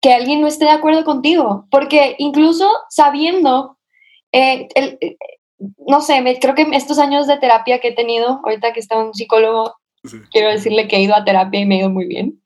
[0.00, 3.76] que alguien no esté de acuerdo contigo, porque incluso sabiendo,
[4.32, 5.16] eh, el, eh,
[5.86, 8.98] no sé, me, creo que estos años de terapia que he tenido, ahorita que está
[8.98, 9.74] un psicólogo,
[10.30, 12.40] quiero decirle que he ido a terapia y me he ido muy bien.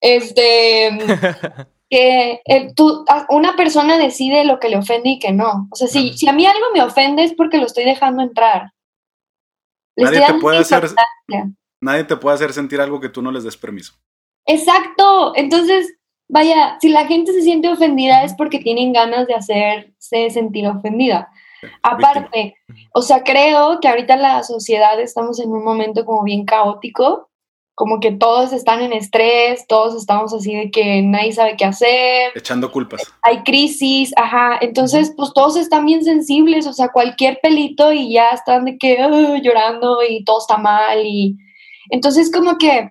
[0.00, 0.90] Este,
[1.90, 2.40] que
[2.76, 5.68] tú, una persona decide lo que le ofende y que no.
[5.70, 8.72] O sea, si, si a mí algo me ofende es porque lo estoy dejando entrar.
[9.96, 10.88] nadie, te puede hacer,
[11.80, 13.94] Nadie te puede hacer sentir algo que tú no les des permiso.
[14.46, 15.32] Exacto.
[15.34, 15.92] Entonces,
[16.28, 21.28] vaya, si la gente se siente ofendida es porque tienen ganas de hacerse sentir ofendida.
[21.82, 22.54] Aparte,
[22.94, 27.29] o sea, creo que ahorita la sociedad estamos en un momento como bien caótico,
[27.80, 32.30] como que todos están en estrés, todos estamos así de que nadie sabe qué hacer,
[32.34, 33.00] Echando culpas.
[33.22, 38.32] hay crisis, ajá, entonces pues todos están bien sensibles, o sea, cualquier pelito y ya
[38.32, 38.98] están de que
[39.42, 41.38] llorando y todo está mal y
[41.88, 42.90] entonces como que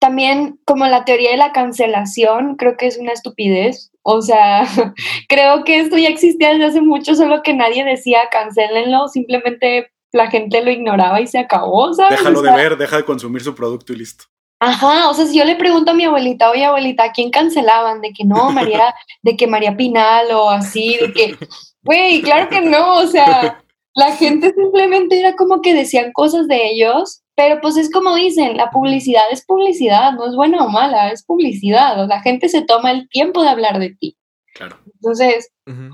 [0.00, 4.66] también como la teoría de la cancelación creo que es una estupidez, o sea,
[5.28, 10.30] creo que esto ya existía desde hace mucho, solo que nadie decía cancélenlo, simplemente la
[10.30, 12.18] gente lo ignoraba y se acabó, ¿sabes?
[12.18, 14.24] Déjalo O de sea, ver, deja de consumir su producto y listo.
[14.60, 18.00] Ajá, o sea, si yo le pregunto a mi abuelita, oye abuelita, ¿a quién cancelaban?
[18.00, 21.36] De que no, María, de que María Pinal o así, de que,
[21.82, 23.60] güey, claro que no, o sea,
[23.94, 28.56] la gente simplemente era como que decían cosas de ellos, pero pues es como dicen,
[28.56, 32.62] la publicidad es publicidad, no es buena o mala, es publicidad, o la gente se
[32.62, 34.16] toma el tiempo de hablar de ti.
[34.54, 34.78] Claro.
[34.86, 35.92] Entonces, Ujú.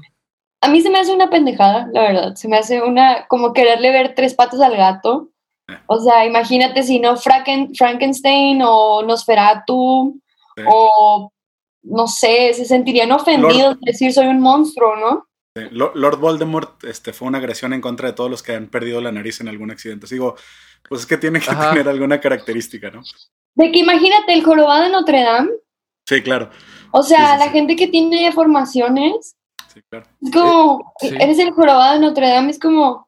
[0.63, 2.35] A mí se me hace una pendejada, la verdad.
[2.35, 5.31] Se me hace una, como quererle ver tres patas al gato.
[5.87, 10.21] O sea, imagínate si no Franken- Frankenstein o Nosferatu
[10.57, 10.65] Sí.
[10.69, 11.33] o
[11.85, 15.27] no sé, se sentirían ofendidos de decir soy un monstruo, ¿no?
[15.57, 19.01] Sí, Lord Voldemort este, fue una agresión en contra de todos los que han perdido
[19.01, 20.07] la nariz en algún accidente.
[20.07, 20.35] Así Digo,
[20.89, 21.71] pues es que tiene que Ajá.
[21.71, 23.03] tener alguna característica, ¿no?
[23.55, 25.51] De que imagínate el jorobado de Notre Dame.
[26.07, 26.51] Sí, claro.
[26.91, 27.51] O sea, Sí, sí, la sí.
[27.53, 29.37] gente que tiene deformaciones,
[29.73, 30.07] Sí, claro.
[30.23, 31.17] es como, Eh, sí.
[31.21, 33.07] eres el jorobado de Notre Dame, es como,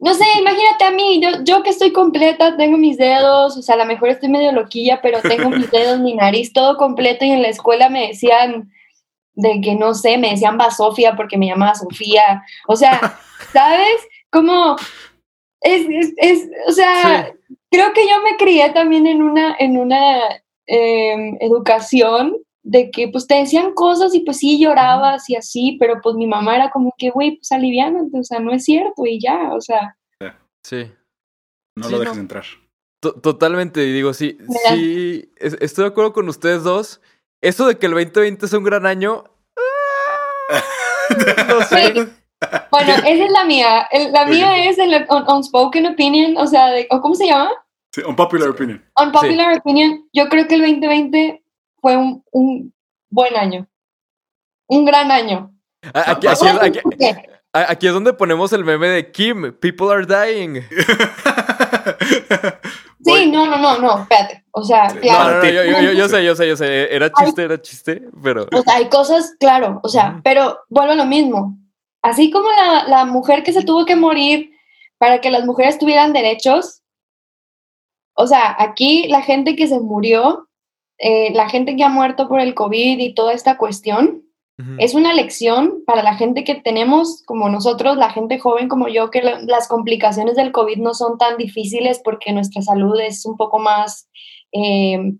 [0.00, 3.74] no sé, imagínate a mí, yo, yo que estoy completa, tengo mis dedos, o sea,
[3.74, 7.30] a lo mejor estoy medio loquilla, pero tengo mis dedos, mi nariz, todo completo, y
[7.30, 8.70] en la escuela me decían
[9.34, 13.18] de que, no sé, me decían Basofia porque me llamaba Sofía, o sea,
[13.52, 14.06] ¿sabes?
[14.30, 14.76] Como,
[15.60, 17.32] es, es, es- o sea,
[17.70, 20.18] creo que yo me crié también en una, en una
[20.66, 26.00] em, educación de que pues te decían cosas y pues sí llorabas y así, pero
[26.02, 29.20] pues mi mamá era como que, güey, pues aliviánate, o sea, no es cierto y
[29.20, 29.94] ya, o sea,
[30.64, 30.90] Sí.
[31.76, 32.20] No Sí, lo dejes no.
[32.22, 32.44] entrar.
[33.00, 34.36] To- Totalmente, y digo, sí,
[34.68, 37.00] sí, es- estoy de acuerdo con ustedes dos.
[37.40, 39.24] Eso de que el 2020 es un gran año.
[40.50, 40.60] ah,
[41.48, 41.92] no sé.
[42.70, 46.68] Bueno, esa es la mía, el- la mía es el un- unspoken opinion, o sea,
[46.70, 47.50] de, o ¿cómo se llama?
[47.94, 48.84] Sí, unpopular opinion.
[49.00, 51.42] Unpopular opinion, yo creo que el 2020
[51.80, 52.74] fue un, un
[53.10, 53.66] buen año,
[54.66, 55.52] un gran año.
[55.94, 56.26] Aquí,
[57.86, 60.62] es, donde ponemos el meme de Kim, people are dying.
[63.04, 65.28] Sí, Voy- no, no, no, no, espérate, o sea, No, claro.
[65.30, 65.52] no, no, ti.
[65.52, 66.94] yo, yo- yo- yo sé, yo sé, yo sé.
[66.94, 68.46] Era chiste, era chiste, pero.
[68.52, 71.56] O sea, hay cosas, claro, o sea, pero vuelvo a lo mismo.
[72.02, 74.50] Así como la, la mujer que se tuvo que morir
[74.98, 76.82] para que las mujeres tuvieran derechos,
[78.14, 80.47] o sea, aquí la gente que se murió,
[80.98, 84.22] eh, la gente que ha muerto por el COVID y toda esta cuestión,
[84.78, 89.08] es una lección para la gente que tenemos, como nosotros, la gente joven como yo,
[89.08, 93.36] que la- las complicaciones del COVID no son tan difíciles porque nuestra salud es un
[93.36, 94.08] poco más
[94.52, 95.12] eh,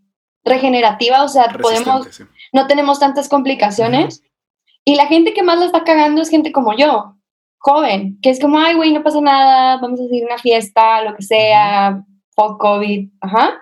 [0.45, 2.24] regenerativa, o sea, podemos sí.
[2.53, 4.22] no tenemos tantas complicaciones.
[4.85, 7.14] Y la gente que más la está cagando es gente como yo,
[7.59, 11.14] joven, que es como, ay, güey, no pasa nada, vamos a hacer una fiesta, lo
[11.14, 12.03] que sea,
[12.35, 13.61] fuck COVID, ajá.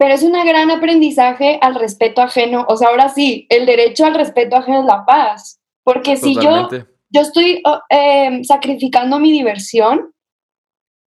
[0.00, 2.64] Pero es un gran aprendizaje al respeto ajeno.
[2.70, 5.60] O sea, ahora sí, el derecho al respeto ajeno es la paz.
[5.84, 6.70] Porque si yo,
[7.10, 10.14] yo estoy oh, em, sacrificando mi diversión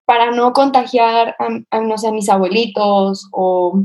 [0.05, 3.83] para no contagiar a, a, no sé, a mis abuelitos o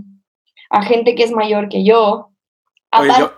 [0.69, 2.29] a gente que es mayor que yo.
[2.93, 3.33] Oye, Aparte, yo-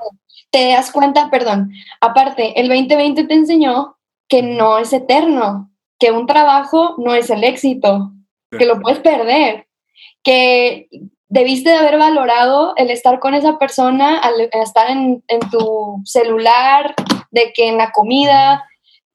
[0.51, 3.97] te das cuenta, perdón, aparte, el 2020 te enseñó
[4.27, 8.11] que no es eterno, que un trabajo no es el éxito,
[8.59, 9.69] que lo puedes perder,
[10.25, 10.89] que
[11.31, 16.95] debiste de haber valorado el estar con esa persona, al estar en, en tu celular,
[17.31, 18.65] de que en la comida,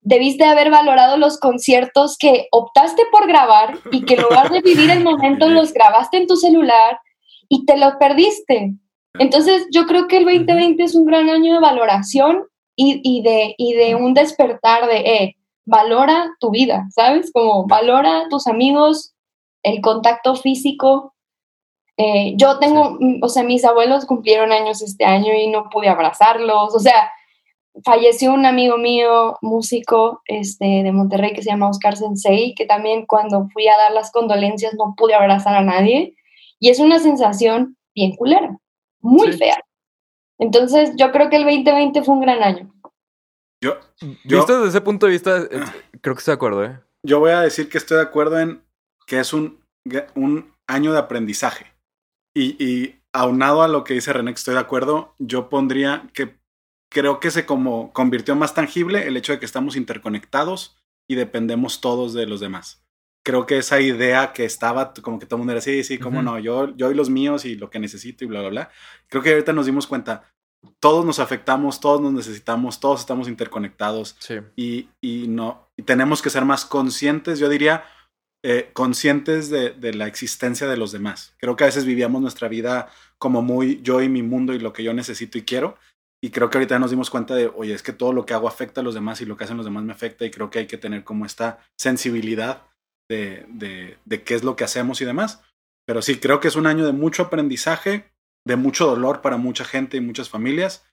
[0.01, 4.89] debiste haber valorado los conciertos que optaste por grabar y que en lugar de vivir
[4.89, 6.99] el momento los grabaste en tu celular
[7.49, 8.73] y te los perdiste.
[9.19, 12.43] Entonces yo creo que el 2020 es un gran año de valoración
[12.75, 15.35] y, y de, y de un despertar de, eh,
[15.65, 17.31] valora tu vida, ¿sabes?
[17.33, 19.15] Como valora tus amigos,
[19.63, 21.14] el contacto físico.
[21.97, 25.87] Eh, yo tengo, mm, o sea, mis abuelos cumplieron años este año y no pude
[25.87, 27.11] abrazarlos, o sea,
[27.83, 33.05] falleció un amigo mío, músico este, de Monterrey que se llama Oscar Sensei, que también
[33.05, 36.15] cuando fui a dar las condolencias no pude abrazar a nadie
[36.59, 38.57] y es una sensación bien culera,
[39.01, 39.39] muy Sí.
[39.39, 39.57] fea.
[40.37, 42.73] Entonces yo creo que el 2020 fue un gran año.
[43.61, 43.77] Yo,
[44.25, 45.47] yo, Visto desde ese punto de vista, eh,
[46.01, 46.79] creo que estoy de acuerdo, ¿eh?
[47.03, 48.63] yo voy a decir que estoy de acuerdo en
[49.07, 49.59] que es un,
[50.15, 51.74] un año de aprendizaje.
[52.35, 56.37] Y, y aunado a lo que dice René, que estoy de acuerdo, yo pondría que
[56.91, 60.77] creo que se como convirtió más tangible el hecho de que estamos interconectados
[61.07, 62.83] y dependemos todos de los demás.
[63.23, 66.21] Creo que esa idea que estaba, como que todo el mundo era así, sí, cómo
[66.21, 68.69] no, yo, yo y los míos y lo que necesito y bla, bla, bla.
[69.07, 70.31] Creo que ahorita nos dimos cuenta,
[70.79, 74.35] todos nos afectamos, todos nos necesitamos, todos estamos interconectados Sí.
[74.55, 77.83] y, y no, y tenemos que ser más conscientes, yo diría,
[78.47, 81.33] eh, conscientes de, la existencia de los demás.
[81.39, 84.71] Creo que a veces vivíamos nuestra vida como muy yo y mi mundo y lo
[84.71, 85.77] que yo necesito y quiero.
[86.21, 88.47] Y creo que ahorita nos dimos cuenta de, oye, es que todo lo que hago
[88.47, 90.59] afecta a los demás y lo que hacen los demás me afecta y creo que
[90.59, 92.61] hay que tener como esta sensibilidad
[93.09, 95.41] de, de, de qué es lo que hacemos y demás.
[95.87, 98.11] Pero sí, creo que es un año de mucho aprendizaje,
[98.45, 100.85] de mucho dolor para mucha gente y muchas familias,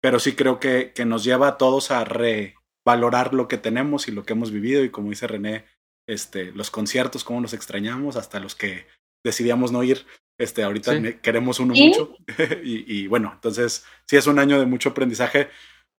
[0.00, 4.12] pero sí creo que, que nos lleva a todos a revalorar lo que tenemos y
[4.12, 5.64] lo que hemos vivido y como dice René,
[6.10, 8.86] este, los conciertos, cómo los extrañamos, hasta los que
[9.24, 10.06] decidíamos no ir.
[10.38, 11.14] Este, ahorita Sí.
[11.22, 12.16] queremos uno mucho.
[12.64, 15.48] y, y bueno, entonces sí es un año de mucho aprendizaje.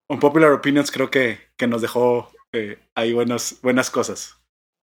[0.10, 4.36] Un Popular Opinions creo que, que nos dejó eh, ahí buenas, buenas cosas.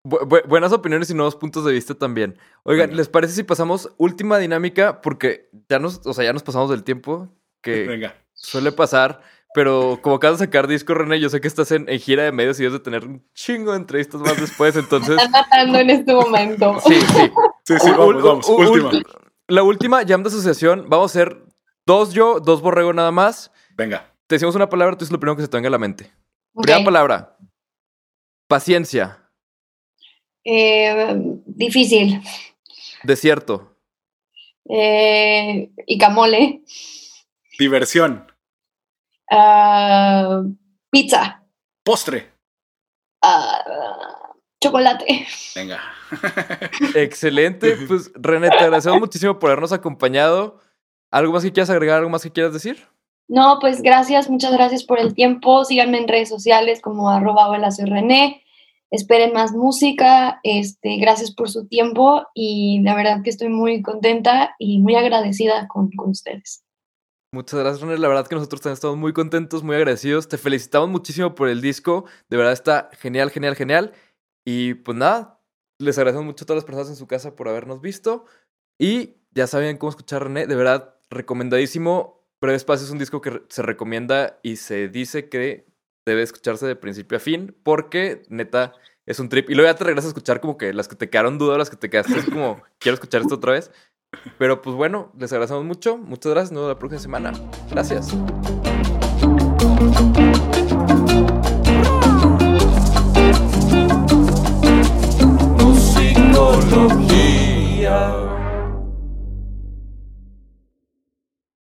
[0.07, 2.39] Bu- bu- buenas opiniones y nuevos puntos de vista también.
[2.63, 2.99] Oigan, Venga.
[2.99, 5.01] ¿les parece si pasamos última dinámica?
[5.01, 7.29] Porque ya nos, o sea, ya nos pasamos del tiempo
[7.63, 8.15] que Venga.
[8.35, 9.23] suele pasar.
[9.57, 12.31] Pero como acabas de sacar disco, René, yo sé que estás en, en gira de
[12.31, 14.77] medios y debes de tener un chingo de entrevistas más después.
[14.77, 16.79] Entonces, Están matando en este momento.
[16.87, 17.31] sí, sí.
[17.65, 18.91] Sí, sí, vamos, Última.
[19.49, 20.85] La última, jam de asociación.
[20.91, 21.43] Vamos a hacer
[21.87, 23.51] dos yo, dos borrego nada más.
[23.79, 24.13] Venga.
[24.27, 26.13] Te decimos una palabra, tú dices lo primero que se te venga a la mente.
[26.53, 26.65] Ok.
[26.65, 27.39] Primera palabra.
[28.49, 29.31] Paciencia.
[30.45, 32.21] Eh, difícil.
[33.05, 33.75] Desierto.
[34.69, 36.61] Eh, y camole.
[37.59, 38.36] Diversión.
[39.31, 40.43] Ah,
[40.91, 41.43] pizza.
[41.85, 42.33] Postre.
[43.23, 45.27] Ah, chocolate.
[45.55, 45.81] Venga.
[46.95, 47.77] Excelente.
[47.89, 50.61] Pues René, te agradecemos muchísimo por habernos acompañado.
[51.11, 51.99] ¿Algo más que quieras agregar?
[51.99, 52.87] ¿Algo más que quieras decir?
[53.29, 55.65] No, pues gracias, muchas gracias por el tiempo.
[55.65, 58.43] Síganme en redes sociales como arroba soy René.
[58.91, 60.39] Esperen más música.
[60.45, 65.67] Este, gracias por su tiempo y la verdad que estoy muy contenta y muy agradecida
[65.67, 66.66] con, con ustedes.
[67.37, 67.99] Muchas gracias, René.
[67.99, 70.27] La verdad que nosotros también estamos muy contentos, muy agradecidos.
[70.27, 72.07] Te felicitamos muchísimo por el disco.
[72.31, 73.93] De verdad está genial, genial, genial.
[74.47, 75.43] Y pues nada,
[75.79, 78.25] les agradecemos mucho a todas las personas en su casa por habernos visto.
[78.81, 80.47] Y ya saben cómo escuchar René.
[80.47, 82.27] De verdad, recomendadísimo.
[82.41, 85.67] Breve Espacio es un disco que se recomienda y se dice que
[86.07, 88.73] debe escucharse de principio a fin porque neta
[89.05, 89.51] es un trip.
[89.51, 91.69] Y luego ya te regresas a escuchar como que las que te quedaron dudas, las
[91.69, 93.71] que te quedaste así como quiero escuchar esto otra vez.
[94.39, 95.97] Pero pues bueno, les agradecemos mucho.
[95.97, 96.53] Muchas gracias.
[96.53, 97.33] Nos vemos la próxima semana.
[97.71, 98.15] Gracias.